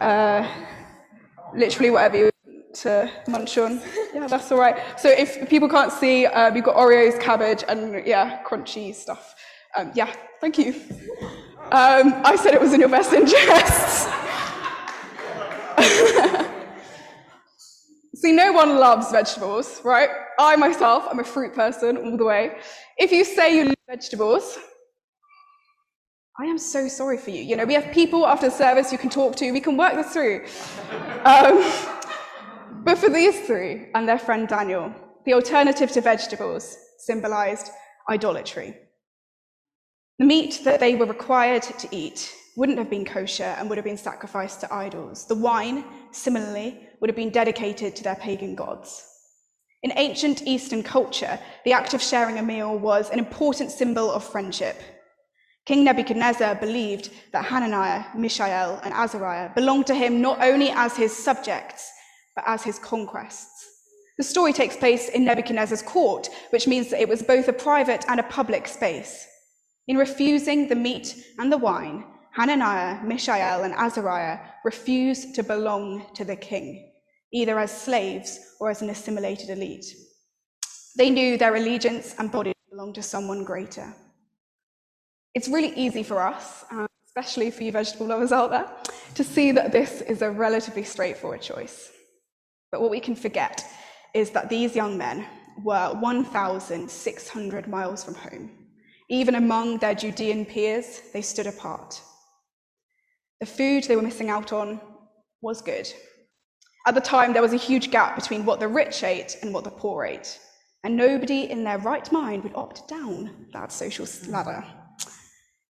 Uh, 0.00 0.48
literally 1.54 1.90
whatever 1.90 2.16
you 2.16 2.30
to 2.74 3.10
munch 3.28 3.56
on. 3.56 3.80
Yeah, 4.14 4.26
that's 4.26 4.50
all 4.50 4.58
right. 4.58 4.76
So 4.98 5.08
if 5.08 5.48
people 5.48 5.68
can't 5.68 5.92
see, 5.92 6.26
uh, 6.26 6.52
we've 6.52 6.64
got 6.64 6.76
Oreos, 6.76 7.20
cabbage, 7.20 7.64
and 7.68 8.04
yeah, 8.06 8.42
crunchy 8.42 8.94
stuff. 8.94 9.34
Um, 9.76 9.92
yeah, 9.94 10.12
thank 10.40 10.58
you. 10.58 10.74
Um, 11.70 12.14
I 12.24 12.36
said 12.36 12.54
it 12.54 12.60
was 12.60 12.72
in 12.72 12.80
your 12.80 12.88
best 12.88 13.12
interests. 13.12 14.08
See, 18.20 18.32
no 18.32 18.50
one 18.50 18.78
loves 18.78 19.12
vegetables, 19.12 19.80
right? 19.84 20.08
I 20.40 20.56
myself, 20.56 21.06
I'm 21.08 21.20
a 21.20 21.24
fruit 21.24 21.54
person 21.54 21.96
all 21.96 22.16
the 22.16 22.24
way. 22.24 22.58
If 22.96 23.12
you 23.12 23.24
say 23.24 23.56
you 23.56 23.66
love 23.66 23.76
vegetables, 23.88 24.58
I 26.36 26.46
am 26.46 26.58
so 26.58 26.88
sorry 26.88 27.16
for 27.16 27.30
you. 27.30 27.42
You 27.42 27.54
know, 27.54 27.64
we 27.64 27.74
have 27.74 27.92
people 27.92 28.26
after 28.26 28.50
service 28.50 28.90
you 28.90 28.98
can 28.98 29.08
talk 29.08 29.36
to, 29.36 29.52
we 29.52 29.60
can 29.60 29.76
work 29.76 29.94
this 29.94 30.12
through. 30.12 30.46
Um, 31.24 31.72
but 32.84 32.98
for 32.98 33.08
these 33.08 33.38
three 33.46 33.86
and 33.94 34.08
their 34.08 34.18
friend 34.18 34.48
Daniel, 34.48 34.92
the 35.24 35.34
alternative 35.34 35.92
to 35.92 36.00
vegetables 36.00 36.76
symbolized 36.98 37.70
idolatry. 38.10 38.74
The 40.18 40.26
meat 40.26 40.62
that 40.64 40.80
they 40.80 40.96
were 40.96 41.06
required 41.06 41.62
to 41.62 41.88
eat 41.92 42.34
wouldn't 42.58 42.78
have 42.78 42.90
been 42.90 43.04
kosher 43.04 43.54
and 43.56 43.68
would 43.68 43.78
have 43.78 43.84
been 43.84 43.96
sacrificed 43.96 44.60
to 44.60 44.74
idols. 44.74 45.26
The 45.26 45.36
wine, 45.36 45.84
similarly, 46.10 46.88
would 46.98 47.08
have 47.08 47.14
been 47.14 47.30
dedicated 47.30 47.94
to 47.94 48.02
their 48.02 48.16
pagan 48.16 48.56
gods. 48.56 49.06
In 49.84 49.92
ancient 49.94 50.42
Eastern 50.42 50.82
culture, 50.82 51.38
the 51.64 51.72
act 51.72 51.94
of 51.94 52.02
sharing 52.02 52.38
a 52.38 52.42
meal 52.42 52.76
was 52.76 53.10
an 53.10 53.20
important 53.20 53.70
symbol 53.70 54.10
of 54.10 54.24
friendship. 54.24 54.76
King 55.66 55.84
Nebuchadnezzar 55.84 56.56
believed 56.56 57.10
that 57.30 57.44
Hananiah, 57.44 58.06
Mishael, 58.16 58.80
and 58.82 58.92
Azariah 58.92 59.50
belonged 59.54 59.86
to 59.86 59.94
him 59.94 60.20
not 60.20 60.42
only 60.42 60.70
as 60.70 60.96
his 60.96 61.16
subjects, 61.16 61.88
but 62.34 62.42
as 62.44 62.64
his 62.64 62.80
conquests. 62.80 63.68
The 64.16 64.24
story 64.24 64.52
takes 64.52 64.76
place 64.76 65.08
in 65.10 65.24
Nebuchadnezzar's 65.24 65.82
court, 65.82 66.28
which 66.50 66.66
means 66.66 66.90
that 66.90 67.00
it 67.00 67.08
was 67.08 67.22
both 67.22 67.46
a 67.46 67.52
private 67.52 68.04
and 68.08 68.18
a 68.18 68.24
public 68.24 68.66
space. 68.66 69.28
In 69.86 69.96
refusing 69.96 70.66
the 70.66 70.74
meat 70.74 71.24
and 71.38 71.52
the 71.52 71.56
wine, 71.56 72.04
Hananiah, 72.32 73.02
Mishael, 73.02 73.64
and 73.64 73.74
Azariah 73.74 74.38
refused 74.64 75.34
to 75.34 75.42
belong 75.42 76.06
to 76.14 76.24
the 76.24 76.36
king, 76.36 76.92
either 77.32 77.58
as 77.58 77.70
slaves 77.70 78.38
or 78.60 78.70
as 78.70 78.82
an 78.82 78.90
assimilated 78.90 79.50
elite. 79.50 79.86
They 80.96 81.10
knew 81.10 81.36
their 81.36 81.56
allegiance 81.56 82.14
and 82.18 82.30
body 82.30 82.52
belonged 82.70 82.94
to 82.96 83.02
someone 83.02 83.44
greater. 83.44 83.94
It's 85.34 85.48
really 85.48 85.72
easy 85.74 86.02
for 86.02 86.20
us, 86.20 86.64
especially 87.06 87.50
for 87.50 87.62
you 87.62 87.72
vegetable 87.72 88.06
lovers 88.06 88.32
out 88.32 88.50
there, 88.50 88.68
to 89.14 89.24
see 89.24 89.52
that 89.52 89.72
this 89.72 90.00
is 90.02 90.22
a 90.22 90.30
relatively 90.30 90.84
straightforward 90.84 91.42
choice. 91.42 91.90
But 92.70 92.80
what 92.80 92.90
we 92.90 93.00
can 93.00 93.14
forget 93.14 93.64
is 94.14 94.30
that 94.30 94.48
these 94.48 94.76
young 94.76 94.98
men 94.98 95.26
were 95.62 95.96
1,600 96.00 97.68
miles 97.68 98.04
from 98.04 98.14
home. 98.14 98.50
Even 99.08 99.36
among 99.36 99.78
their 99.78 99.94
Judean 99.94 100.44
peers, 100.44 101.02
they 101.12 101.22
stood 101.22 101.46
apart. 101.46 102.00
The 103.40 103.46
food 103.46 103.84
they 103.84 103.96
were 103.96 104.02
missing 104.02 104.30
out 104.30 104.52
on 104.52 104.80
was 105.40 105.62
good. 105.62 105.92
At 106.86 106.94
the 106.94 107.00
time, 107.00 107.32
there 107.32 107.42
was 107.42 107.52
a 107.52 107.56
huge 107.56 107.90
gap 107.90 108.16
between 108.16 108.44
what 108.44 108.60
the 108.60 108.68
rich 108.68 109.02
ate 109.02 109.36
and 109.42 109.52
what 109.52 109.64
the 109.64 109.70
poor 109.70 110.04
ate, 110.04 110.38
and 110.82 110.96
nobody 110.96 111.50
in 111.50 111.62
their 111.62 111.78
right 111.78 112.10
mind 112.10 112.42
would 112.42 112.54
opt 112.54 112.88
down 112.88 113.46
that 113.52 113.70
social 113.70 114.06
ladder. 114.28 114.64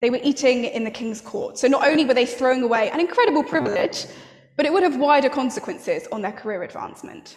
They 0.02 0.10
were 0.10 0.20
eating 0.22 0.64
in 0.64 0.84
the 0.84 0.90
king's 0.90 1.20
court, 1.20 1.58
so 1.58 1.68
not 1.68 1.86
only 1.86 2.04
were 2.04 2.14
they 2.14 2.26
throwing 2.26 2.62
away 2.62 2.90
an 2.90 3.00
incredible 3.00 3.42
privilege, 3.42 4.06
but 4.56 4.66
it 4.66 4.72
would 4.72 4.82
have 4.82 4.98
wider 4.98 5.28
consequences 5.28 6.06
on 6.12 6.22
their 6.22 6.32
career 6.32 6.62
advancement. 6.62 7.36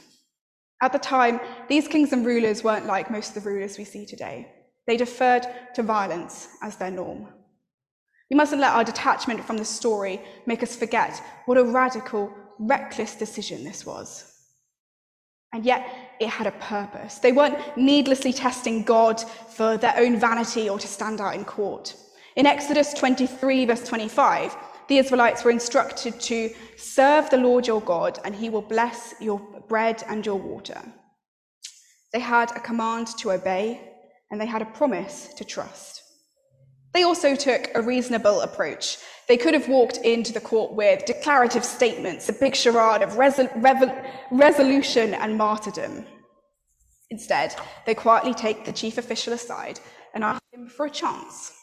At 0.82 0.92
the 0.92 1.00
time, 1.00 1.40
these 1.68 1.88
kings 1.88 2.14
and 2.14 2.26
rulers 2.26 2.64
weren't 2.64 2.86
like 2.86 3.10
most 3.10 3.36
of 3.36 3.44
the 3.44 3.50
rulers 3.50 3.78
we 3.78 3.86
see 3.86 4.06
today. 4.06 4.52
They 4.88 4.98
deferred 4.98 5.46
to 5.76 5.84
violence 5.84 6.50
as 6.62 6.76
their 6.76 6.92
norm. 6.92 7.28
We 8.30 8.36
mustn't 8.36 8.62
let 8.62 8.74
our 8.74 8.84
detachment 8.84 9.44
from 9.44 9.58
the 9.58 9.66
story 9.66 10.22
make 10.46 10.62
us 10.62 10.76
forget 10.76 11.22
what 11.46 11.58
a 11.58 11.64
radical, 11.64 12.34
reckless 12.60 13.16
decision 13.16 13.64
this 13.64 13.86
was. 13.86 14.26
And 15.52 15.66
yet, 15.66 15.88
it 16.20 16.30
had 16.30 16.46
a 16.46 16.52
purpose. 16.52 17.16
They 17.16 17.32
weren't 17.32 17.58
needlessly 17.76 18.32
testing 18.32 18.84
God 18.84 19.20
for 19.20 19.78
their 19.78 19.98
own 19.98 20.20
vanity 20.20 20.70
or 20.70 20.78
to 20.78 20.88
stand 20.88 21.22
out 21.22 21.34
in 21.34 21.44
court. 21.44 21.96
In 22.36 22.46
Exodus 22.46 22.94
23, 22.94 23.66
verse 23.66 23.88
25, 23.88 24.56
the 24.88 25.00
Israelites 25.00 25.44
were 25.44 25.52
instructed 25.52 26.20
to 26.22 26.54
serve 26.78 27.30
the 27.30 27.38
Lord 27.38 27.66
your 27.66 27.82
God, 27.82 28.20
and 28.24 28.36
he 28.36 28.50
will 28.50 28.62
bless 28.62 29.16
your 29.20 29.40
bread 29.68 30.04
and 30.08 30.24
your 30.24 30.36
water. 30.36 30.82
They 32.14 32.20
had 32.20 32.52
a 32.52 32.60
command 32.60 33.08
to 33.20 33.32
obey, 33.32 33.82
and 34.30 34.40
they 34.40 34.46
had 34.46 34.62
a 34.62 34.66
promise 34.66 35.34
to 35.38 35.44
trust. 35.44 36.04
They 36.94 37.04
also 37.04 37.36
took 37.36 37.70
a 37.76 37.82
reasonable 37.82 38.42
approach. 38.42 38.98
They 39.28 39.38
could 39.38 39.54
have 39.54 39.70
walked 39.70 39.98
into 39.98 40.34
the 40.34 40.42
court 40.42 40.74
with 40.74 41.06
declarative 41.06 41.64
statements, 41.64 42.30
a 42.30 42.34
big 42.34 42.56
charade 42.56 43.04
of 43.04 43.12
resol- 43.12 44.12
resolution 44.32 45.14
and 45.14 45.38
martyrdom. 45.38 46.06
Instead, 47.12 47.56
they 47.86 47.94
quietly 47.94 48.34
take 48.34 48.66
the 48.66 48.72
chief 48.72 48.98
official 48.98 49.34
aside 49.34 49.80
and 50.14 50.24
ask 50.24 50.42
him 50.52 50.68
for 50.68 50.88
a 50.88 50.90
chance. 50.90 51.54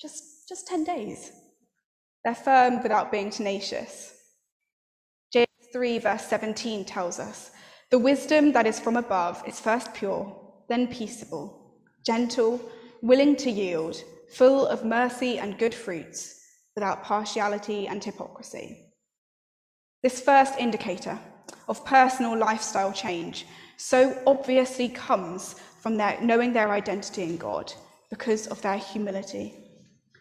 Just, 0.00 0.48
just 0.48 0.66
10 0.66 0.84
days. 0.84 1.30
They're 2.24 2.34
firm 2.34 2.82
without 2.82 3.12
being 3.12 3.30
tenacious. 3.30 4.14
James 5.32 5.48
3, 5.72 5.98
verse 6.00 6.26
17 6.26 6.84
tells 6.84 7.20
us 7.20 7.52
the 7.90 7.98
wisdom 7.98 8.52
that 8.52 8.66
is 8.66 8.78
from 8.80 8.96
above 8.96 9.42
is 9.46 9.60
first 9.60 9.94
pure, 9.94 10.36
then 10.68 10.86
peaceable, 10.86 11.74
gentle, 12.04 12.60
willing 13.02 13.36
to 13.36 13.50
yield 13.50 14.02
full 14.30 14.66
of 14.66 14.84
mercy 14.84 15.38
and 15.38 15.58
good 15.58 15.74
fruits, 15.74 16.40
without 16.74 17.04
partiality 17.04 17.88
and 17.88 18.02
hypocrisy. 18.02 18.86
This 20.02 20.20
first 20.20 20.58
indicator 20.58 21.18
of 21.68 21.84
personal 21.84 22.38
lifestyle 22.38 22.92
change 22.92 23.46
so 23.76 24.16
obviously 24.26 24.88
comes 24.88 25.56
from 25.80 25.96
their, 25.96 26.20
knowing 26.20 26.52
their 26.52 26.70
identity 26.70 27.22
in 27.22 27.36
God 27.36 27.72
because 28.10 28.46
of 28.46 28.60
their 28.62 28.76
humility. 28.76 29.54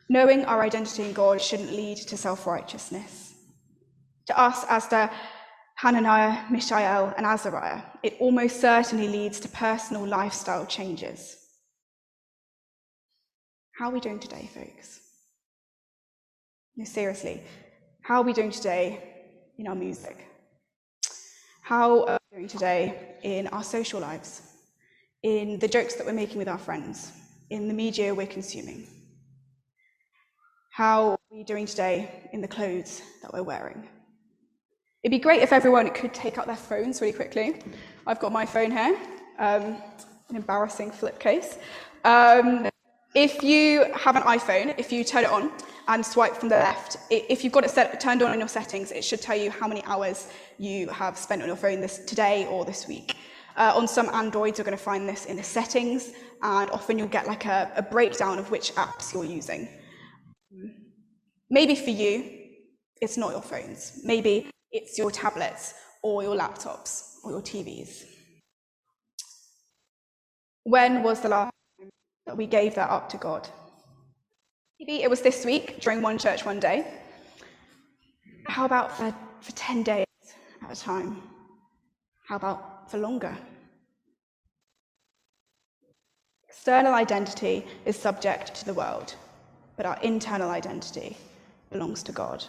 Knowing 0.10 0.45
our 0.45 0.63
identity 0.63 1.04
in 1.04 1.13
God 1.13 1.41
shouldn't 1.41 1.72
lead 1.72 1.98
to 1.98 2.17
self 2.17 2.48
righteousness. 2.48 3.34
To 4.28 4.39
us, 4.39 4.65
as 4.69 4.88
the 4.88 5.10
Hananiah, 5.76 6.50
Mishael, 6.52 7.13
and 7.15 7.26
Azariah, 7.26 7.82
it 8.04 8.17
almost 8.19 8.60
certainly 8.60 9.08
leads 9.08 9.39
to 9.41 9.48
personal 9.50 10.06
lifestyle 10.06 10.65
changes. 10.65 11.38
How 13.80 13.88
are 13.88 13.94
we 13.94 14.02
doing 14.02 14.20
today, 14.20 14.50
folks? 14.54 15.00
No, 16.76 16.84
seriously, 16.84 17.42
how 18.02 18.18
are 18.18 18.24
we 18.24 18.34
doing 18.34 18.52
today 18.52 19.02
in 19.58 19.68
our 19.68 19.76
music? 19.76 20.18
How 21.62 22.04
are 22.04 22.20
we 22.30 22.39
doing 22.39 22.50
today 22.50 23.15
in 23.24 23.48
our 23.48 23.63
social 23.63 24.02
lives? 24.02 24.42
In 25.24 25.60
the 25.60 25.68
jokes 25.70 25.96
that 25.96 26.06
we're 26.06 26.12
making 26.12 26.39
with 26.39 26.50
our 26.50 26.58
friends? 26.58 27.13
In 27.52 27.70
the 27.70 27.74
media 27.74 28.13
we're 28.13 28.28
consuming? 28.28 28.86
How 30.74 31.12
are 31.12 31.20
we 31.32 31.46
doing 31.46 31.65
today 31.65 32.28
in 32.34 32.42
the 32.42 32.50
clothes 32.50 33.02
that 33.22 33.32
we're 33.32 33.44
wearing? 33.44 33.88
It'd 35.04 35.12
be 35.12 35.20
great 35.20 35.42
if 35.42 35.54
everyone 35.54 35.89
could 35.92 36.13
take 36.13 36.38
out 36.38 36.48
their 36.48 36.58
phones 36.58 37.00
really 37.00 37.13
quickly. 37.13 37.62
I've 38.06 38.20
got 38.20 38.34
my 38.34 38.46
phone 38.46 38.72
here, 38.72 39.00
um, 39.38 39.82
an 40.28 40.36
embarrassing 40.36 40.92
flip 40.92 41.18
case. 41.18 41.58
Um, 42.04 42.69
if 43.15 43.43
you 43.43 43.91
have 43.93 44.15
an 44.15 44.24
iPhone, 44.24 44.78
if 44.78 44.91
you 44.91 45.04
turn 45.04 45.24
it 45.24 45.30
on 45.30 45.52
and 45.88 46.06
swipe 46.06 46.36
from 46.36 46.50
the 46.50 46.56
left, 46.56 46.98
if 47.10 47.43
you've 47.43 47.54
got 47.54 47.63
it 47.63 47.72
set, 47.72 48.00
turned 48.00 48.22
on 48.22 48.32
in 48.34 48.39
your 48.39 48.48
settings, 48.48 48.91
it 48.91 49.04
should 49.04 49.22
tell 49.22 49.36
you 49.36 49.50
how 49.50 49.67
many 49.67 49.84
hours 49.86 50.28
you 50.60 50.88
have 50.89 51.17
spent 51.17 51.41
on 51.41 51.48
your 51.48 51.58
phone 51.58 51.82
this 51.82 52.00
today 52.06 52.45
or 52.45 52.65
this 52.65 52.88
week. 52.88 53.15
Uh, 53.58 53.74
on 53.76 53.88
some 53.88 54.08
Androids, 54.10 54.58
you're 54.58 54.65
going 54.65 54.78
to 54.78 54.84
find 54.84 55.10
this 55.10 55.26
in 55.26 55.36
the 55.36 55.43
settings, 55.43 56.12
and 56.43 56.69
often 56.69 56.98
you'll 57.00 57.08
get 57.08 57.26
like 57.28 57.45
a, 57.45 57.72
a 57.76 57.82
breakdown 57.82 58.38
of 58.38 58.52
which 58.52 58.74
apps 58.76 59.13
you're 59.13 59.26
using. 59.26 59.67
Maybe 61.50 61.74
for 61.74 61.89
you, 61.89 62.39
it's 63.02 63.17
not 63.17 63.32
your 63.32 63.41
phones. 63.41 64.02
Maybe 64.04 64.52
it's 64.72 64.98
your 64.98 65.10
tablets 65.10 65.74
or 66.04 66.22
your 66.22 66.38
laptops 66.38 67.15
or 67.24 67.32
your 67.32 67.41
TVs. 67.41 68.04
When 70.63 71.02
was 71.02 71.22
the 71.22 71.30
last 71.30 71.54
that 72.30 72.38
we 72.38 72.46
gave 72.46 72.76
that 72.76 72.92
up 72.92 73.10
to 73.10 73.18
God. 73.18 73.50
Maybe 74.80 75.02
it 75.02 75.10
was 75.10 75.22
this 75.22 75.44
week 75.44 75.82
during 75.82 76.04
one 76.04 76.20
church 76.20 76.46
one 76.46 76.60
day. 76.60 76.86
How 78.46 78.65
about 78.65 78.96
for 78.96 79.12
for 79.42 79.52
10 79.54 79.82
days 79.82 80.06
at 80.63 80.72
a 80.72 80.80
time? 80.80 81.24
How 82.28 82.36
about 82.36 82.92
for 82.92 83.00
longer? 83.00 83.36
External 86.48 86.94
identity 86.94 87.65
is 87.86 87.98
subject 87.98 88.54
to 88.54 88.65
the 88.65 88.76
world, 88.76 89.15
but 89.76 89.88
our 89.88 89.98
internal 90.04 90.52
identity 90.52 91.18
belongs 91.72 92.04
to 92.04 92.12
God. 92.12 92.46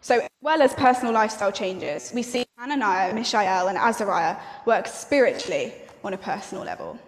So, 0.00 0.20
as 0.20 0.30
well 0.40 0.62
as 0.62 0.72
personal 0.72 1.12
lifestyle 1.12 1.52
changes, 1.52 2.12
we 2.14 2.22
see 2.22 2.46
Hananiah, 2.56 3.12
Mishael, 3.12 3.68
and 3.68 3.76
Azariah 3.76 4.36
work 4.64 4.86
spiritually 4.86 5.74
on 6.02 6.14
a 6.14 6.18
personal 6.32 6.64
level. 6.64 6.98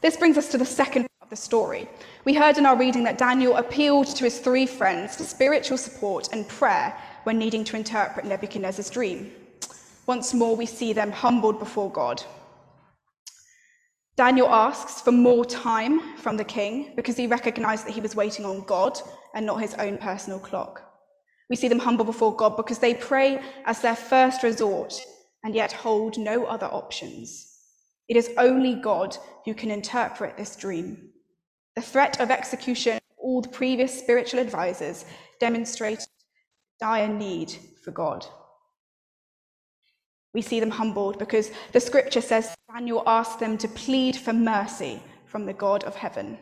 This 0.00 0.16
brings 0.16 0.36
us 0.36 0.50
to 0.50 0.58
the 0.58 0.64
second 0.64 1.02
part 1.02 1.22
of 1.22 1.30
the 1.30 1.36
story. 1.36 1.88
We 2.24 2.34
heard 2.34 2.58
in 2.58 2.66
our 2.66 2.76
reading 2.76 3.04
that 3.04 3.18
Daniel 3.18 3.56
appealed 3.56 4.06
to 4.08 4.24
his 4.24 4.38
three 4.38 4.66
friends 4.66 5.16
for 5.16 5.24
spiritual 5.24 5.78
support 5.78 6.28
and 6.32 6.46
prayer 6.48 6.96
when 7.24 7.38
needing 7.38 7.64
to 7.64 7.76
interpret 7.76 8.26
Nebuchadnezzar's 8.26 8.90
dream. 8.90 9.32
Once 10.06 10.34
more, 10.34 10.54
we 10.54 10.66
see 10.66 10.92
them 10.92 11.10
humbled 11.10 11.58
before 11.58 11.90
God. 11.90 12.22
Daniel 14.16 14.48
asks 14.48 15.00
for 15.00 15.12
more 15.12 15.44
time 15.44 16.16
from 16.16 16.36
the 16.36 16.44
king 16.44 16.92
because 16.96 17.16
he 17.16 17.26
recognized 17.26 17.86
that 17.86 17.92
he 17.92 18.00
was 18.00 18.16
waiting 18.16 18.44
on 18.44 18.64
God 18.64 18.98
and 19.34 19.44
not 19.44 19.60
his 19.60 19.74
own 19.74 19.98
personal 19.98 20.38
clock. 20.38 20.82
We 21.50 21.56
see 21.56 21.68
them 21.68 21.78
humble 21.78 22.04
before 22.04 22.34
God 22.34 22.56
because 22.56 22.78
they 22.78 22.94
pray 22.94 23.40
as 23.66 23.80
their 23.80 23.96
first 23.96 24.42
resort 24.42 24.94
and 25.44 25.54
yet 25.54 25.72
hold 25.72 26.18
no 26.18 26.44
other 26.46 26.66
options. 26.66 27.45
It 28.08 28.16
is 28.16 28.30
only 28.38 28.74
God 28.74 29.16
who 29.44 29.54
can 29.54 29.70
interpret 29.70 30.36
this 30.36 30.56
dream. 30.56 31.10
The 31.74 31.82
threat 31.82 32.20
of 32.20 32.30
execution, 32.30 32.96
of 32.96 33.18
all 33.18 33.42
the 33.42 33.48
previous 33.48 33.98
spiritual 33.98 34.40
advisors 34.40 35.04
demonstrate 35.40 36.06
dire 36.80 37.08
need 37.08 37.54
for 37.82 37.90
God. 37.90 38.26
We 40.34 40.42
see 40.42 40.60
them 40.60 40.70
humbled 40.70 41.18
because 41.18 41.50
the 41.72 41.80
scripture 41.80 42.20
says 42.20 42.54
Daniel 42.72 43.02
asked 43.06 43.40
them 43.40 43.56
to 43.58 43.68
plead 43.68 44.16
for 44.16 44.32
mercy 44.32 45.02
from 45.24 45.46
the 45.46 45.54
God 45.54 45.84
of 45.84 45.96
heaven. 45.96 46.38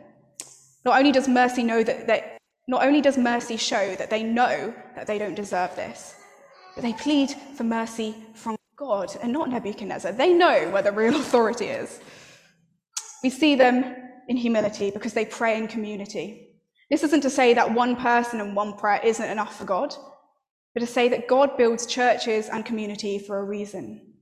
Not 0.85 0.99
only 0.99 1.13
does 1.13 1.29
mercy 1.29 1.63
know 1.63 1.83
that, 1.83 2.07
that 2.09 2.39
not 2.67 2.85
only 2.85 3.01
does 3.01 3.17
mercy 3.17 3.57
show 3.57 3.95
that 3.97 4.11
they 4.11 4.23
know 4.23 4.75
that 4.97 5.07
they 5.07 5.19
don't 5.19 5.35
deserve 5.35 5.75
this, 5.77 6.15
but 6.75 6.83
they 6.83 6.93
plead 6.93 7.31
for 7.57 7.65
mercy 7.65 8.15
from 8.35 8.57
God 8.77 9.17
and 9.23 9.33
not 9.33 9.51
Nebuchadnezzar. 9.51 10.13
They 10.13 10.33
know 10.33 10.71
where 10.71 10.83
the 10.83 10.93
real 10.93 11.17
authority 11.21 11.67
is. 11.67 12.01
We 13.23 13.31
see 13.31 13.55
them 13.55 13.97
in 14.29 14.37
humility 14.37 14.91
because 14.91 15.13
they 15.13 15.25
pray 15.25 15.57
in 15.57 15.69
community. 15.69 16.49
This 16.91 17.03
isn't 17.05 17.23
to 17.23 17.31
say 17.31 17.55
that 17.55 17.75
one 17.75 17.97
person 17.97 18.41
and 18.41 18.55
one 18.55 18.75
prayer 18.77 19.01
isn't 19.03 19.31
enough 19.31 19.57
for 19.59 19.65
God, 19.65 19.95
but 20.75 20.81
to 20.81 20.87
say 20.87 21.09
that 21.09 21.29
God 21.29 21.57
builds 21.57 21.87
churches 21.87 22.49
and 22.49 22.65
community 22.65 23.19
for 23.19 23.39
a 23.39 23.45
reason. 23.45 24.15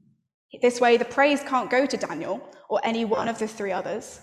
This 0.60 0.80
way, 0.80 0.96
the 0.96 1.04
praise 1.04 1.42
can't 1.42 1.70
go 1.70 1.86
to 1.86 1.96
Daniel 1.96 2.40
or 2.68 2.80
any 2.84 3.04
one 3.04 3.28
of 3.28 3.38
the 3.38 3.48
three 3.48 3.72
others. 3.72 4.20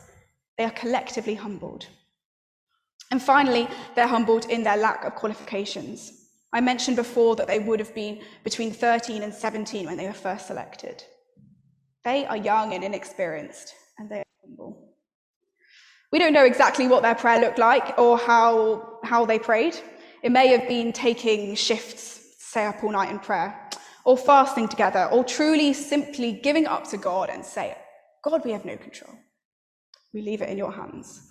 They 0.57 0.63
are 0.63 0.71
collectively 0.71 1.35
humbled. 1.35 1.87
And 3.11 3.21
finally, 3.21 3.67
they're 3.95 4.07
humbled 4.07 4.45
in 4.45 4.63
their 4.63 4.77
lack 4.77 5.03
of 5.03 5.15
qualifications. 5.15 6.18
I 6.51 6.61
mentioned 6.61 6.97
before 6.97 7.35
that 7.35 7.47
they 7.47 7.59
would 7.59 7.79
have 7.79 7.93
been 7.93 8.21
between 8.43 8.71
13 8.71 9.21
and 9.21 9.33
17 9.33 9.85
when 9.85 9.97
they 9.97 10.07
were 10.07 10.13
first 10.13 10.47
selected. 10.47 11.03
They 12.03 12.25
are 12.25 12.37
young 12.37 12.73
and 12.73 12.83
inexperienced, 12.83 13.75
and 13.97 14.09
they 14.09 14.19
are 14.19 14.25
humble. 14.41 14.95
We 16.11 16.17
don't 16.17 16.33
know 16.33 16.45
exactly 16.45 16.87
what 16.87 17.03
their 17.03 17.13
prayer 17.13 17.39
looked 17.39 17.59
like 17.59 17.99
or 17.99 18.17
how, 18.17 18.99
how 19.03 19.25
they 19.25 19.37
prayed. 19.37 19.77
It 20.23 20.31
may 20.31 20.47
have 20.47 20.67
been 20.67 20.91
taking 20.91 21.53
shifts, 21.55 22.19
stay 22.39 22.65
up 22.65 22.83
all 22.83 22.91
night 22.91 23.11
in 23.11 23.19
prayer, 23.19 23.69
or 24.05 24.17
fasting 24.17 24.67
together, 24.67 25.07
or 25.11 25.23
truly 25.23 25.71
simply 25.73 26.31
giving 26.31 26.65
up 26.65 26.89
to 26.89 26.97
God 26.97 27.29
and 27.29 27.45
say, 27.45 27.77
God, 28.23 28.43
we 28.43 28.51
have 28.51 28.65
no 28.65 28.75
control. 28.75 29.13
We 30.13 30.23
leave 30.23 30.41
it 30.41 30.49
in 30.49 30.57
your 30.57 30.71
hands. 30.71 31.28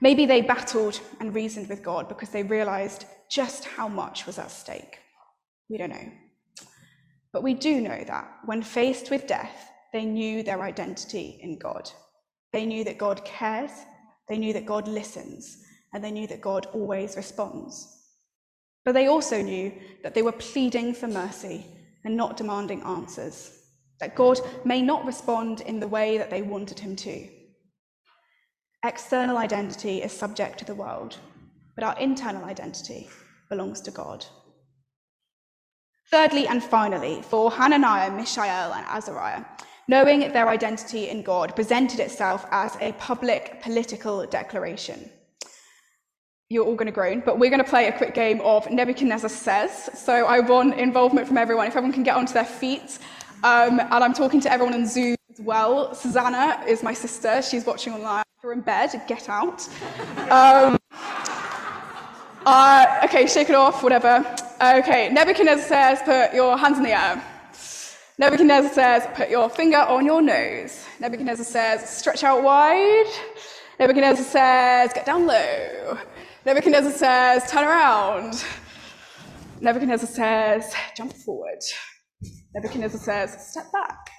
Maybe 0.00 0.26
they 0.26 0.42
battled 0.42 1.00
and 1.20 1.34
reasoned 1.34 1.68
with 1.68 1.82
God 1.82 2.08
because 2.08 2.30
they 2.30 2.42
realized 2.42 3.04
just 3.30 3.64
how 3.64 3.88
much 3.88 4.26
was 4.26 4.38
at 4.38 4.50
stake. 4.50 4.98
We 5.68 5.76
don't 5.76 5.90
know. 5.90 6.12
But 7.32 7.42
we 7.42 7.54
do 7.54 7.80
know 7.80 8.04
that 8.04 8.30
when 8.44 8.62
faced 8.62 9.10
with 9.10 9.26
death, 9.26 9.70
they 9.92 10.04
knew 10.04 10.42
their 10.42 10.62
identity 10.62 11.38
in 11.42 11.58
God. 11.58 11.90
They 12.52 12.64
knew 12.64 12.84
that 12.84 12.98
God 12.98 13.24
cares, 13.24 13.70
they 14.28 14.38
knew 14.38 14.52
that 14.52 14.66
God 14.66 14.88
listens, 14.88 15.62
and 15.92 16.02
they 16.02 16.10
knew 16.10 16.26
that 16.28 16.40
God 16.40 16.66
always 16.72 17.16
responds. 17.16 17.94
But 18.84 18.92
they 18.92 19.06
also 19.06 19.42
knew 19.42 19.72
that 20.02 20.14
they 20.14 20.22
were 20.22 20.32
pleading 20.32 20.94
for 20.94 21.08
mercy 21.08 21.66
and 22.04 22.16
not 22.16 22.36
demanding 22.36 22.82
answers, 22.82 23.62
that 24.00 24.14
God 24.14 24.40
may 24.64 24.80
not 24.80 25.04
respond 25.04 25.60
in 25.62 25.80
the 25.80 25.88
way 25.88 26.16
that 26.18 26.30
they 26.30 26.42
wanted 26.42 26.78
him 26.78 26.96
to. 26.96 27.28
External 28.88 29.36
identity 29.36 30.00
is 30.02 30.12
subject 30.12 30.58
to 30.58 30.64
the 30.64 30.74
world, 30.74 31.18
but 31.74 31.84
our 31.84 31.94
internal 31.98 32.46
identity 32.46 33.06
belongs 33.50 33.82
to 33.82 33.90
God. 33.90 34.24
Thirdly 36.10 36.46
and 36.46 36.64
finally, 36.64 37.20
for 37.20 37.50
Hananiah, 37.50 38.10
Mishael, 38.10 38.72
and 38.72 38.86
Azariah, 38.86 39.44
knowing 39.88 40.20
their 40.32 40.48
identity 40.48 41.10
in 41.10 41.22
God 41.22 41.54
presented 41.54 42.00
itself 42.00 42.46
as 42.50 42.78
a 42.80 42.92
public 42.92 43.60
political 43.60 44.24
declaration. 44.24 45.10
You're 46.48 46.64
all 46.64 46.74
going 46.74 46.86
to 46.86 46.92
groan, 46.92 47.22
but 47.26 47.38
we're 47.38 47.50
going 47.50 47.62
to 47.62 47.70
play 47.70 47.88
a 47.88 47.98
quick 47.98 48.14
game 48.14 48.40
of 48.40 48.70
Nebuchadnezzar 48.70 49.28
Says. 49.28 49.90
So 49.92 50.24
I 50.24 50.40
want 50.40 50.80
involvement 50.80 51.28
from 51.28 51.36
everyone. 51.36 51.66
If 51.66 51.76
everyone 51.76 51.92
can 51.92 52.04
get 52.04 52.16
onto 52.16 52.32
their 52.32 52.46
feet. 52.46 52.98
Um, 53.44 53.80
and 53.80 54.02
I'm 54.02 54.14
talking 54.14 54.40
to 54.40 54.50
everyone 54.50 54.72
on 54.72 54.86
Zoom 54.86 55.16
as 55.30 55.42
well. 55.42 55.94
Susanna 55.94 56.64
is 56.66 56.82
my 56.82 56.94
sister. 56.94 57.42
She's 57.42 57.66
watching 57.66 57.92
online 57.92 58.24
you're 58.42 58.52
in 58.52 58.60
bed, 58.60 58.90
get 59.08 59.28
out. 59.28 59.66
Um, 60.30 60.78
uh, 62.46 63.00
okay, 63.04 63.26
shake 63.26 63.48
it 63.48 63.56
off, 63.56 63.82
whatever. 63.82 64.24
Okay, 64.62 65.08
Nebuchadnezzar 65.12 65.66
says, 65.66 66.00
put 66.04 66.32
your 66.34 66.56
hands 66.56 66.78
in 66.78 66.84
the 66.84 66.90
air. 66.90 67.22
Nebuchadnezzar 68.18 68.72
says, 68.72 69.08
put 69.14 69.28
your 69.28 69.48
finger 69.50 69.78
on 69.78 70.04
your 70.04 70.22
nose. 70.22 70.84
Nebuchadnezzar 71.00 71.44
says, 71.44 71.88
stretch 71.88 72.22
out 72.22 72.42
wide. 72.44 73.12
Nebuchadnezzar 73.80 74.24
says, 74.24 74.92
get 74.92 75.06
down 75.06 75.26
low. 75.26 75.98
Nebuchadnezzar 76.44 76.92
says, 76.92 77.50
turn 77.50 77.64
around. 77.64 78.44
Nebuchadnezzar 79.60 80.08
says, 80.08 80.72
jump 80.96 81.12
forward. 81.12 81.60
Nebuchadnezzar 82.54 83.00
says, 83.00 83.50
step 83.50 83.72
back. 83.72 84.10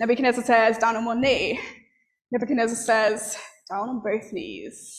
Nebuchadnezzar 0.00 0.44
says, 0.44 0.78
down 0.78 0.96
on 0.96 1.04
one 1.04 1.20
knee. 1.20 1.60
Nebuchadnezzar 2.32 2.76
says, 2.76 3.36
down 3.70 3.88
on 3.88 4.00
both 4.00 4.32
knees. 4.32 4.98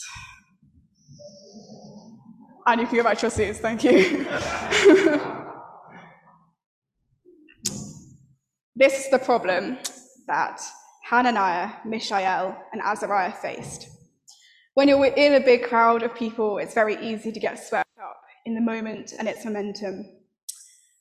And 2.66 2.80
you 2.80 2.86
can 2.86 2.96
go 2.96 3.02
back 3.02 3.18
to 3.18 3.22
your 3.22 3.30
seats, 3.30 3.58
thank 3.58 3.84
you. 3.84 4.24
this 8.74 9.04
is 9.04 9.10
the 9.10 9.18
problem 9.18 9.76
that 10.26 10.62
Hananiah, 11.04 11.72
Mishael, 11.84 12.56
and 12.72 12.80
Azariah 12.80 13.32
faced. 13.32 13.88
When 14.74 14.88
you're 14.88 15.04
in 15.04 15.34
a 15.34 15.40
big 15.40 15.64
crowd 15.64 16.02
of 16.02 16.14
people, 16.14 16.56
it's 16.58 16.72
very 16.72 16.96
easy 17.04 17.30
to 17.32 17.40
get 17.40 17.62
swept 17.62 17.90
up 18.02 18.22
in 18.46 18.54
the 18.54 18.60
moment 18.60 19.12
and 19.18 19.28
its 19.28 19.44
momentum. 19.44 20.06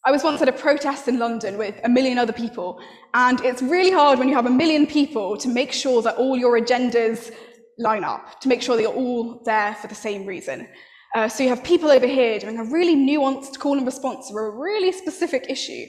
I 0.04 0.12
was 0.12 0.24
once 0.24 0.42
at 0.42 0.50
a 0.50 0.52
protest 0.52 1.08
in 1.08 1.20
London 1.20 1.60
with 1.60 1.80
a 1.84 1.90
million 1.90 2.18
other 2.18 2.34
people, 2.34 2.82
and 3.14 3.40
it's 3.42 3.62
really 3.62 3.92
hard 3.92 4.18
when 4.18 4.28
you 4.28 4.34
have 4.34 4.48
a 4.48 4.50
million 4.50 4.88
people 4.88 5.38
to 5.38 5.48
make 5.48 5.72
sure 5.72 6.02
that 6.02 6.16
all 6.16 6.36
your 6.36 6.60
agendas 6.60 7.32
line 7.78 8.04
up 8.04 8.40
to 8.42 8.48
make 8.48 8.62
sure 8.62 8.76
that 8.76 8.82
you're 8.82 8.94
all 8.94 9.42
there 9.46 9.76
for 9.76 9.88
the 9.88 9.96
same 9.96 10.26
reason. 10.26 10.68
Uh, 11.14 11.28
so 11.28 11.44
you 11.44 11.50
have 11.50 11.64
people 11.64 11.92
over 11.92 12.08
here 12.08 12.40
doing 12.40 12.58
a 12.58 12.64
really 12.64 12.96
nuanced 12.96 13.60
call 13.60 13.78
and 13.78 13.86
response 13.86 14.30
for 14.30 14.48
a 14.48 14.52
really 14.52 14.92
specific 14.92 15.46
issue. 15.50 15.86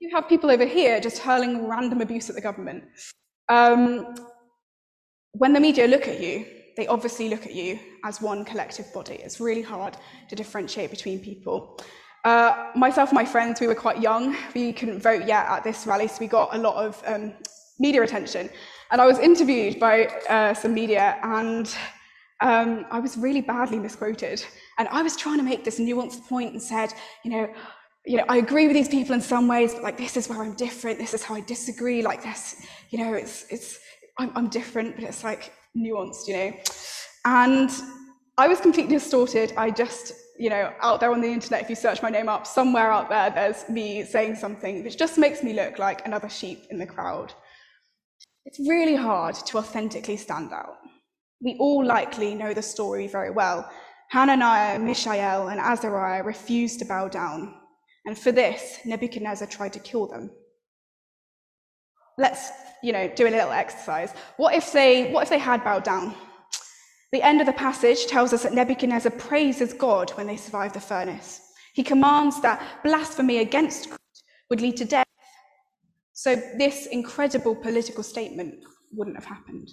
You 0.00 0.10
have 0.14 0.28
people 0.28 0.50
over 0.50 0.66
here 0.66 1.00
just 1.00 1.18
hurling 1.18 1.68
random 1.68 2.00
abuse 2.00 2.28
at 2.28 2.34
the 2.34 2.42
government. 2.42 2.84
Um, 3.48 4.14
when 5.32 5.52
the 5.52 5.60
media 5.60 5.86
look 5.86 6.08
at 6.08 6.20
you, 6.20 6.46
they 6.76 6.86
obviously 6.88 7.28
look 7.28 7.46
at 7.46 7.54
you 7.54 7.78
as 8.04 8.20
one 8.20 8.44
collective 8.44 8.92
body. 8.92 9.14
It's 9.14 9.40
really 9.40 9.62
hard 9.62 9.96
to 10.28 10.36
differentiate 10.36 10.90
between 10.90 11.20
people. 11.20 11.78
Uh, 12.24 12.72
myself 12.74 13.10
and 13.10 13.16
my 13.16 13.24
friends, 13.24 13.60
we 13.60 13.68
were 13.68 13.74
quite 13.74 14.00
young. 14.00 14.36
We 14.54 14.72
couldn't 14.72 15.00
vote 15.00 15.26
yet 15.26 15.46
at 15.46 15.62
this 15.62 15.86
rally, 15.86 16.08
so 16.08 16.16
we 16.20 16.26
got 16.26 16.54
a 16.54 16.58
lot 16.58 16.84
of 16.84 17.02
um, 17.06 17.32
media 17.78 18.02
attention. 18.02 18.48
And 18.90 19.00
I 19.00 19.06
was 19.06 19.18
interviewed 19.18 19.80
by 19.80 20.06
uh, 20.28 20.54
some 20.54 20.74
media, 20.74 21.18
and 21.22 21.74
um, 22.40 22.86
I 22.90 23.00
was 23.00 23.16
really 23.16 23.40
badly 23.40 23.78
misquoted. 23.78 24.44
And 24.78 24.88
I 24.88 25.02
was 25.02 25.16
trying 25.16 25.38
to 25.38 25.42
make 25.42 25.64
this 25.64 25.78
nuanced 25.80 26.26
point 26.28 26.52
and 26.52 26.62
said, 26.62 26.92
you 27.24 27.30
know, 27.30 27.52
you 28.04 28.16
know, 28.18 28.24
I 28.28 28.36
agree 28.36 28.68
with 28.68 28.76
these 28.76 28.88
people 28.88 29.14
in 29.14 29.20
some 29.20 29.48
ways, 29.48 29.74
but 29.74 29.82
like 29.82 29.98
this 29.98 30.16
is 30.16 30.28
where 30.28 30.40
I'm 30.40 30.54
different. 30.54 30.98
This 30.98 31.12
is 31.12 31.24
how 31.24 31.34
I 31.34 31.40
disagree. 31.40 32.02
Like 32.02 32.22
this, 32.22 32.64
you 32.90 32.98
know, 32.98 33.14
it's 33.14 33.46
it's 33.50 33.80
I'm, 34.18 34.30
I'm 34.36 34.48
different, 34.48 34.94
but 34.94 35.04
it's 35.04 35.24
like 35.24 35.52
nuanced, 35.76 36.28
you 36.28 36.36
know. 36.36 36.52
And 37.24 37.70
I 38.38 38.46
was 38.46 38.60
completely 38.60 38.94
distorted. 38.94 39.52
I 39.56 39.70
just 39.70 40.12
you 40.38 40.50
know, 40.50 40.72
out 40.80 41.00
there 41.00 41.12
on 41.12 41.20
the 41.20 41.28
internet, 41.28 41.62
if 41.62 41.70
you 41.70 41.74
search 41.74 42.02
my 42.02 42.10
name 42.10 42.28
up, 42.28 42.46
somewhere 42.46 42.92
out 42.92 43.08
there, 43.08 43.30
there's 43.30 43.68
me 43.68 44.04
saying 44.04 44.34
something 44.34 44.84
which 44.84 44.98
just 44.98 45.18
makes 45.18 45.42
me 45.42 45.52
look 45.52 45.78
like 45.78 46.06
another 46.06 46.28
sheep 46.28 46.66
in 46.70 46.78
the 46.78 46.86
crowd. 46.86 47.32
It's 48.46 48.60
really 48.60 48.94
hard 48.94 49.34
to 49.34 49.58
authentically 49.58 50.16
stand 50.16 50.52
out. 50.52 50.76
We 51.42 51.56
all 51.58 51.84
likely 51.84 52.34
know 52.34 52.54
the 52.54 52.62
story 52.62 53.08
very 53.08 53.30
well. 53.30 53.68
Hananiah, 54.10 54.78
Mishael, 54.78 55.48
and 55.48 55.60
Azariah 55.60 56.22
refused 56.22 56.78
to 56.78 56.84
bow 56.84 57.08
down, 57.08 57.54
and 58.06 58.16
for 58.16 58.30
this, 58.30 58.78
Nebuchadnezzar 58.84 59.48
tried 59.48 59.72
to 59.72 59.80
kill 59.80 60.06
them. 60.06 60.30
Let's, 62.18 62.50
you 62.84 62.92
know, 62.92 63.08
do 63.08 63.26
a 63.26 63.30
little 63.30 63.50
exercise. 63.50 64.12
What 64.36 64.54
if 64.54 64.72
they, 64.72 65.10
what 65.10 65.24
if 65.24 65.28
they 65.28 65.38
had 65.38 65.64
bowed 65.64 65.82
down? 65.82 66.14
The 67.10 67.22
end 67.22 67.40
of 67.40 67.46
the 67.46 67.52
passage 67.52 68.06
tells 68.06 68.32
us 68.32 68.44
that 68.44 68.54
Nebuchadnezzar 68.54 69.10
praises 69.12 69.72
God 69.72 70.10
when 70.10 70.28
they 70.28 70.36
survive 70.36 70.72
the 70.72 70.80
furnace. 70.80 71.40
He 71.74 71.82
commands 71.82 72.40
that 72.42 72.62
blasphemy 72.84 73.38
against 73.38 73.90
God 73.90 73.98
would 74.50 74.60
lead 74.60 74.76
to 74.76 74.84
death. 74.84 75.06
So, 76.18 76.34
this 76.56 76.86
incredible 76.86 77.54
political 77.54 78.02
statement 78.02 78.64
wouldn't 78.90 79.16
have 79.16 79.26
happened. 79.26 79.68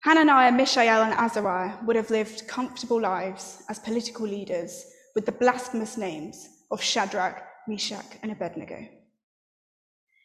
Hananiah, 0.00 0.50
Mishael, 0.50 1.04
and 1.04 1.14
Azariah 1.14 1.76
would 1.84 1.94
have 1.94 2.10
lived 2.10 2.48
comfortable 2.48 3.00
lives 3.00 3.62
as 3.68 3.78
political 3.78 4.26
leaders 4.26 4.84
with 5.14 5.26
the 5.26 5.32
blasphemous 5.32 5.96
names 5.96 6.48
of 6.72 6.82
Shadrach, 6.82 7.44
Meshach, 7.68 8.18
and 8.24 8.32
Abednego. 8.32 8.88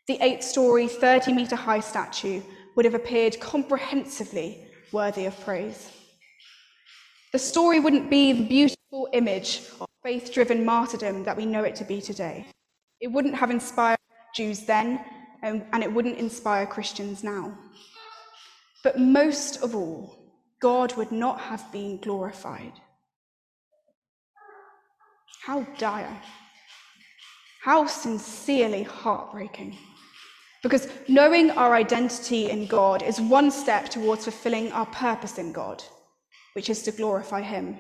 The 0.08 0.18
eight 0.22 0.44
story, 0.44 0.88
30 0.88 1.34
meter 1.34 1.56
high 1.56 1.82
statue 1.82 2.42
would 2.76 2.86
have 2.86 2.96
appeared 2.96 3.40
comprehensively 3.40 4.66
worthy 4.92 5.28
of 5.28 5.40
praise. 5.42 5.92
The 7.32 7.38
story 7.38 7.80
wouldn't 7.80 8.10
be 8.10 8.34
the 8.34 8.48
beautiful 8.48 9.08
image 9.14 9.62
of 9.80 9.88
faith 10.02 10.34
driven 10.34 10.66
martyrdom 10.66 11.26
that 11.26 11.38
we 11.38 11.46
know 11.46 11.64
it 11.64 11.76
to 11.76 11.84
be 11.84 12.02
today. 12.02 12.48
It 13.00 13.12
wouldn't 13.12 13.36
have 13.36 13.52
inspired 13.52 14.00
Jews 14.36 14.66
then, 14.66 15.00
um, 15.44 15.64
and 15.72 15.84
it 15.84 15.92
wouldn't 15.92 16.18
inspire 16.18 16.66
Christians 16.66 17.24
now. 17.24 17.58
But 18.84 19.00
most 19.00 19.64
of 19.64 19.76
all, 19.76 20.16
God 20.62 20.96
would 20.96 21.12
not 21.12 21.40
have 21.40 21.72
been 21.72 22.00
glorified. 22.02 22.74
How 25.42 25.62
dire. 25.78 26.22
How 27.64 27.88
sincerely 27.88 28.84
heartbreaking. 28.84 29.78
Because 30.64 30.88
knowing 31.08 31.52
our 31.52 31.76
identity 31.76 32.50
in 32.50 32.66
God 32.66 33.04
is 33.04 33.22
one 33.22 33.52
step 33.52 33.90
towards 33.90 34.24
fulfilling 34.24 34.72
our 34.72 34.88
purpose 34.88 35.38
in 35.38 35.52
God, 35.52 35.84
which 36.54 36.70
is 36.70 36.82
to 36.84 36.92
glorify 36.92 37.42
Him. 37.42 37.78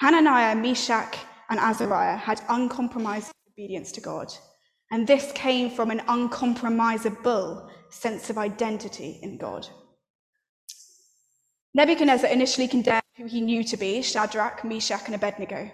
Hananiah, 0.00 0.54
Meshach, 0.54 1.16
and 1.50 1.60
Azariah 1.60 2.16
had 2.16 2.40
uncompromised 2.48 3.30
obedience 3.52 3.92
to 3.92 4.00
God, 4.00 4.32
and 4.92 5.06
this 5.06 5.32
came 5.32 5.70
from 5.70 5.90
an 5.90 6.00
uncompromisable 6.00 7.68
sense 7.90 8.30
of 8.30 8.38
identity 8.38 9.18
in 9.22 9.36
God. 9.36 9.66
Nebuchadnezzar 11.74 12.30
initially 12.30 12.68
condemned 12.68 13.02
who 13.16 13.26
he 13.26 13.40
knew 13.40 13.64
to 13.64 13.76
be 13.76 14.02
Shadrach, 14.02 14.62
Meshach, 14.62 15.06
and 15.06 15.16
Abednego 15.16 15.68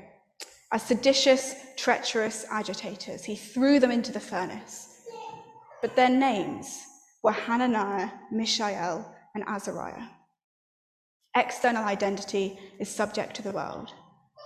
as 0.73 0.83
seditious, 0.83 1.55
treacherous 1.77 2.47
agitators. 2.51 3.25
He 3.25 3.37
threw 3.37 3.81
them 3.81 3.91
into 3.91 4.13
the 4.13 4.21
furnace 4.21 4.89
but 5.81 5.95
their 5.95 6.11
names 6.11 6.85
were 7.23 7.33
Hananiah, 7.33 8.11
Mishael, 8.31 9.15
and 9.35 9.45
Azariah. 9.47 10.09
External 11.37 11.85
identity 11.85 12.59
is 12.79 12.89
subject 12.89 13.37
to 13.37 13.43
the 13.43 13.53
world, 13.53 13.93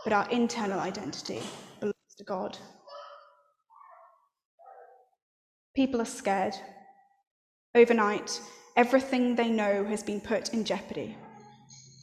but 0.05 0.13
our 0.13 0.29
internal 0.31 0.81
identity 0.81 1.41
belongs 1.81 2.15
to 2.19 2.25
God. 2.25 2.59
People 5.75 6.03
are 6.03 6.07
scared. 6.07 6.55
Overnight, 7.75 8.41
everything 8.77 9.35
they 9.35 9.49
know 9.49 9.85
has 9.85 10.03
been 10.03 10.21
put 10.21 10.53
in 10.53 10.65
jeopardy. 10.65 11.17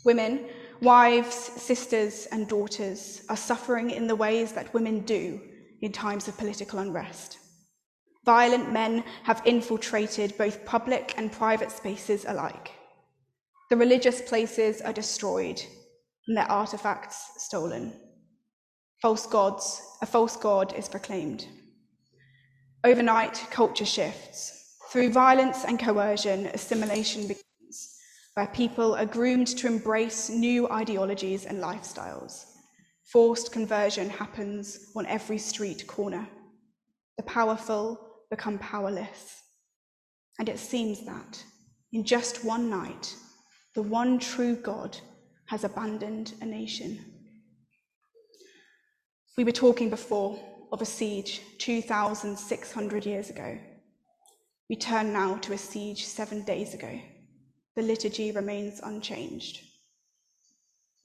Women, 0.05 0.47
wives, 0.81 1.35
sisters, 1.35 2.27
and 2.31 2.47
daughters 2.47 3.21
are 3.29 3.37
suffering 3.37 3.91
in 3.91 4.07
the 4.07 4.15
ways 4.15 4.53
that 4.53 4.73
women 4.73 5.01
do 5.01 5.39
in 5.81 5.91
times 5.91 6.27
of 6.27 6.37
political 6.37 6.79
unrest. 6.79 7.37
Violent 8.25 8.71
men 8.71 9.03
have 9.23 9.41
infiltrated 9.45 10.37
both 10.37 10.65
public 10.65 11.13
and 11.17 11.31
private 11.31 11.71
spaces 11.71 12.25
alike. 12.27 12.71
The 13.69 13.77
religious 13.77 14.21
places 14.21 14.81
are 14.81 14.93
destroyed 14.93 15.61
and 16.27 16.35
their 16.35 16.51
artifacts 16.51 17.31
stolen. 17.37 17.93
False 19.01 19.27
gods, 19.27 19.81
a 20.01 20.05
false 20.07 20.35
god 20.35 20.73
is 20.73 20.89
proclaimed. 20.89 21.45
Overnight, 22.85 23.45
culture 23.51 23.85
shifts. 23.85 24.77
Through 24.89 25.11
violence 25.11 25.65
and 25.65 25.77
coercion, 25.77 26.45
assimilation 26.45 27.23
begins, 27.23 27.97
where 28.35 28.47
people 28.47 28.95
are 28.95 29.05
groomed 29.05 29.47
to 29.47 29.67
embrace 29.67 30.29
new 30.29 30.69
ideologies 30.69 31.45
and 31.45 31.61
lifestyles. 31.61 32.45
Forced 33.03 33.51
conversion 33.51 34.09
happens 34.09 34.91
on 34.95 35.05
every 35.07 35.37
street 35.37 35.87
corner. 35.87 36.25
The 37.17 37.23
powerful 37.23 37.99
become 38.29 38.57
powerless. 38.59 39.41
And 40.39 40.47
it 40.47 40.57
seems 40.57 41.05
that 41.05 41.43
in 41.91 42.05
just 42.05 42.45
one 42.45 42.69
night, 42.69 43.13
the 43.75 43.81
one 43.81 44.19
true 44.19 44.55
God 44.55 44.97
has 45.47 45.65
abandoned 45.65 46.33
a 46.41 46.45
nation. 46.45 46.97
We 49.35 49.43
were 49.43 49.51
talking 49.51 49.89
before 49.89 50.39
of 50.71 50.81
a 50.81 50.85
siege 50.85 51.41
2,600 51.57 53.05
years 53.05 53.29
ago. 53.29 53.57
We 54.69 54.75
turn 54.75 55.11
now 55.11 55.35
to 55.37 55.53
a 55.53 55.57
siege 55.57 56.05
seven 56.05 56.43
days 56.43 56.73
ago. 56.73 56.99
The 57.75 57.81
liturgy 57.81 58.31
remains 58.31 58.79
unchanged. 58.83 59.61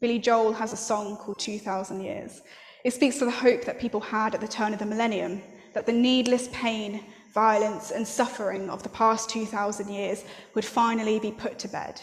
Billy 0.00 0.18
Joel 0.18 0.52
has 0.52 0.72
a 0.72 0.76
song 0.76 1.16
called 1.16 1.38
2,000 1.38 2.00
Years. 2.00 2.42
It 2.84 2.92
speaks 2.92 3.18
to 3.18 3.24
the 3.24 3.30
hope 3.30 3.64
that 3.64 3.80
people 3.80 4.00
had 4.00 4.34
at 4.34 4.40
the 4.40 4.48
turn 4.48 4.74
of 4.74 4.78
the 4.78 4.86
millennium, 4.86 5.42
that 5.72 5.86
the 5.86 5.92
needless 5.92 6.48
pain 6.52 7.00
violence, 7.34 7.90
and 7.90 8.06
suffering 8.06 8.70
of 8.70 8.82
the 8.82 8.88
past 8.90 9.28
2,000 9.28 9.88
years 9.88 10.24
would 10.54 10.64
finally 10.64 11.18
be 11.18 11.32
put 11.32 11.58
to 11.58 11.68
bed. 11.68 12.00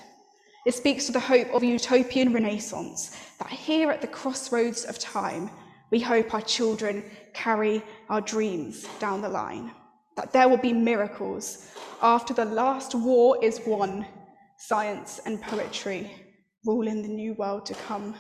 It 0.66 0.74
speaks 0.74 1.06
to 1.06 1.12
the 1.12 1.20
hope 1.20 1.48
of 1.54 1.64
a 1.64 1.66
utopian 1.66 2.34
renaissance 2.34 3.16
that 3.40 3.50
here 3.50 3.90
at 3.90 4.02
the 4.02 4.08
crossroads 4.08 4.84
of 4.86 5.00
time, 5.00 5.50
we 5.92 6.00
hope 6.00 6.34
our 6.34 6.42
children 6.42 7.04
carry 7.34 7.84
our 8.10 8.22
dreams 8.22 8.88
down 9.00 9.22
the 9.22 9.30
line, 9.30 9.72
that 10.16 10.32
there 10.32 10.48
will 10.48 10.58
be 10.58 10.74
miracles 10.74 11.68
after 12.02 12.34
the 12.34 12.46
last 12.46 12.96
war 12.96 13.38
is 13.44 13.62
won, 13.68 14.06
science 14.58 15.20
and 15.26 15.42
poetry 15.42 16.12
rule 16.66 16.88
in 16.88 17.02
the 17.02 17.08
new 17.08 17.34
world 17.34 17.66
to 17.66 17.74
come. 17.74 18.16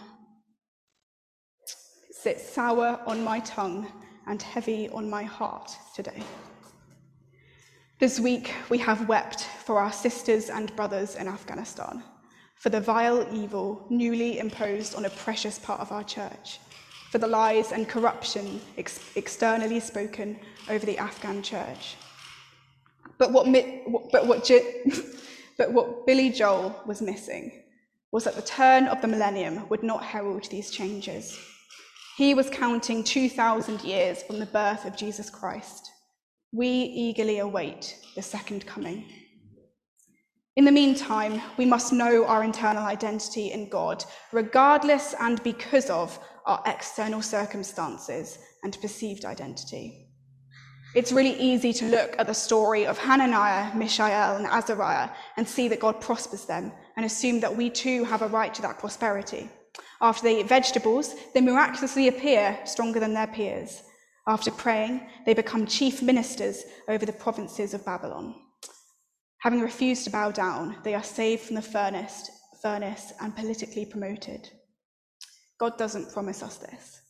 It 1.63 2.15
sits 2.15 2.49
sour 2.53 2.99
on 3.05 3.23
my 3.23 3.39
tongue 3.39 3.87
and 4.27 4.41
heavy 4.41 4.89
on 4.89 5.09
my 5.09 5.23
heart 5.23 5.71
today. 5.95 6.23
This 7.99 8.19
week, 8.19 8.53
we 8.69 8.79
have 8.79 9.07
wept 9.07 9.43
for 9.63 9.77
our 9.77 9.91
sisters 9.91 10.49
and 10.49 10.75
brothers 10.75 11.15
in 11.15 11.27
Afghanistan, 11.27 12.03
for 12.55 12.69
the 12.69 12.81
vile 12.81 13.27
evil 13.31 13.85
newly 13.91 14.39
imposed 14.39 14.95
on 14.95 15.05
a 15.05 15.09
precious 15.11 15.59
part 15.59 15.79
of 15.79 15.91
our 15.91 16.03
church, 16.03 16.59
for 17.11 17.17
the 17.17 17.27
lies 17.27 17.71
and 17.71 17.87
corruption 17.87 18.59
ex- 18.77 18.99
externally 19.15 19.79
spoken 19.79 20.39
over 20.69 20.85
the 20.85 20.97
Afghan 20.97 21.43
church. 21.43 21.95
But 23.17 23.31
what, 23.31 23.45
but, 24.11 24.25
what, 24.25 24.49
but 25.57 25.71
what 25.71 26.07
Billy 26.07 26.31
Joel 26.31 26.81
was 26.85 27.01
missing 27.01 27.51
was 28.11 28.23
that 28.23 28.35
the 28.35 28.41
turn 28.41 28.87
of 28.87 29.01
the 29.01 29.07
millennium 29.07 29.69
would 29.69 29.83
not 29.83 30.03
herald 30.03 30.45
these 30.45 30.71
changes. 30.71 31.37
He 32.17 32.33
was 32.33 32.49
counting 32.49 33.03
2,000 33.03 33.81
years 33.81 34.23
from 34.23 34.39
the 34.39 34.45
birth 34.47 34.85
of 34.85 34.97
Jesus 34.97 35.29
Christ 35.29 35.91
we 36.53 36.67
eagerly 36.67 37.39
await 37.39 37.97
the 38.15 38.21
second 38.21 38.65
coming. 38.65 39.05
In 40.57 40.65
the 40.65 40.71
meantime, 40.71 41.41
we 41.57 41.65
must 41.65 41.93
know 41.93 42.25
our 42.25 42.43
internal 42.43 42.83
identity 42.83 43.53
in 43.53 43.69
God, 43.69 44.03
regardless 44.33 45.15
and 45.21 45.41
because 45.43 45.89
of 45.89 46.19
our 46.45 46.61
external 46.65 47.21
circumstances 47.21 48.39
and 48.63 48.79
perceived 48.81 49.25
identity. 49.25 50.07
It's 50.93 51.13
really 51.13 51.39
easy 51.39 51.71
to 51.73 51.85
look 51.85 52.15
at 52.19 52.27
the 52.27 52.33
story 52.33 52.85
of 52.85 52.97
Hananiah, 52.97 53.73
Mishael, 53.75 54.35
and 54.35 54.45
Azariah 54.45 55.09
and 55.37 55.47
see 55.47 55.69
that 55.69 55.79
God 55.79 56.01
prospers 56.01 56.45
them 56.45 56.73
and 56.97 57.05
assume 57.05 57.39
that 57.39 57.55
we 57.55 57.69
too 57.69 58.03
have 58.03 58.21
a 58.21 58.27
right 58.27 58.53
to 58.53 58.61
that 58.63 58.79
prosperity. 58.79 59.49
After 60.01 60.23
they 60.23 60.41
eat 60.41 60.49
vegetables, 60.49 61.15
they 61.33 61.39
miraculously 61.39 62.09
appear 62.09 62.59
stronger 62.65 62.99
than 62.99 63.13
their 63.13 63.27
peers. 63.27 63.83
After 64.27 64.51
praying, 64.51 65.07
they 65.25 65.33
become 65.33 65.65
chief 65.65 66.01
ministers 66.01 66.63
over 66.89 67.05
the 67.05 67.13
provinces 67.13 67.73
of 67.73 67.85
Babylon. 67.85 68.35
Having 69.39 69.61
refused 69.61 70.03
to 70.03 70.11
bow 70.11 70.31
down, 70.31 70.75
they 70.83 70.93
are 70.93 71.03
saved 71.03 71.43
from 71.43 71.55
the 71.55 71.61
furnace, 71.61 72.29
furnace 72.61 73.13
and 73.21 73.35
politically 73.35 73.85
promoted. 73.85 74.49
God 75.61 75.77
doesn't 75.77 76.11
promise 76.11 76.41
us 76.41 76.57
this. 76.57 77.01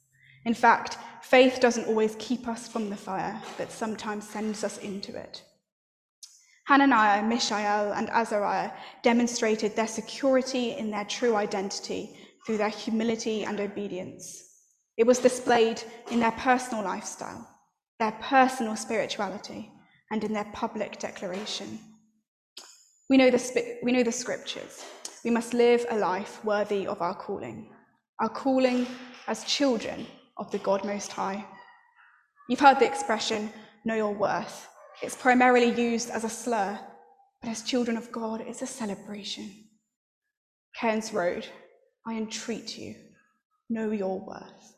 In 0.44 0.54
fact, 0.54 0.98
faith 1.22 1.62
doesn't 1.62 1.88
always 1.88 2.18
keep 2.20 2.50
us 2.50 2.68
from 2.68 2.90
the 2.90 2.98
fire, 2.98 3.42
but 3.58 3.72
sometimes 3.72 4.28
sends 4.28 4.66
us 4.66 4.78
into 4.80 5.16
it. 5.16 5.42
Hananiah, 6.66 7.24
Mishael, 7.24 7.94
and 7.94 8.10
Azariah 8.10 8.72
demonstrated 9.04 9.74
their 9.74 9.88
security 9.88 10.72
in 10.72 10.92
their 10.92 11.06
true 11.06 11.38
identity 11.38 12.14
through 12.46 12.58
their 12.58 12.68
humility 12.68 13.46
and 13.46 13.58
obedience. 13.62 14.44
It 14.98 15.08
was 15.08 15.20
displayed 15.20 15.82
in 16.12 16.20
their 16.20 16.34
personal 16.34 16.84
lifestyle, 16.84 17.48
their 18.00 18.18
personal 18.22 18.76
spirituality, 18.76 19.72
and 20.12 20.26
in 20.26 20.34
their 20.34 20.52
public 20.52 21.00
declaration. 21.00 21.80
We 23.10 23.16
know 23.16 23.32
the, 23.32 23.78
we 23.82 23.94
know 23.94 24.04
the 24.04 24.12
scriptures. 24.12 24.84
We 25.24 25.32
must 25.32 25.54
live 25.54 25.86
a 25.90 25.98
life 25.98 26.44
worthy 26.44 26.86
of 26.86 27.02
our 27.02 27.16
calling, 27.16 27.70
our 28.22 28.30
calling 28.30 28.86
as 29.28 29.44
children 29.46 30.06
of 30.38 30.52
the 30.52 30.60
God 30.60 30.86
Most 30.86 31.12
High. 31.12 31.44
You've 32.48 32.60
heard 32.60 32.78
the 32.80 32.86
expression, 32.86 33.52
know 33.84 33.96
your 33.96 34.14
worth. 34.14 34.68
It's 35.02 35.16
primarily 35.16 35.74
used 35.74 36.12
as 36.12 36.24
a 36.24 36.30
slur, 36.30 36.80
but 37.42 37.50
as 37.50 37.64
children 37.64 37.98
of 37.98 38.12
God, 38.12 38.42
it's 38.42 38.62
a 38.62 38.68
celebration. 38.68 39.52
Cairns 40.76 41.12
Road, 41.12 41.48
I 42.06 42.14
entreat 42.14 42.78
you, 42.78 42.94
know 43.72 43.90
your 43.90 44.20
worth. 44.20 44.76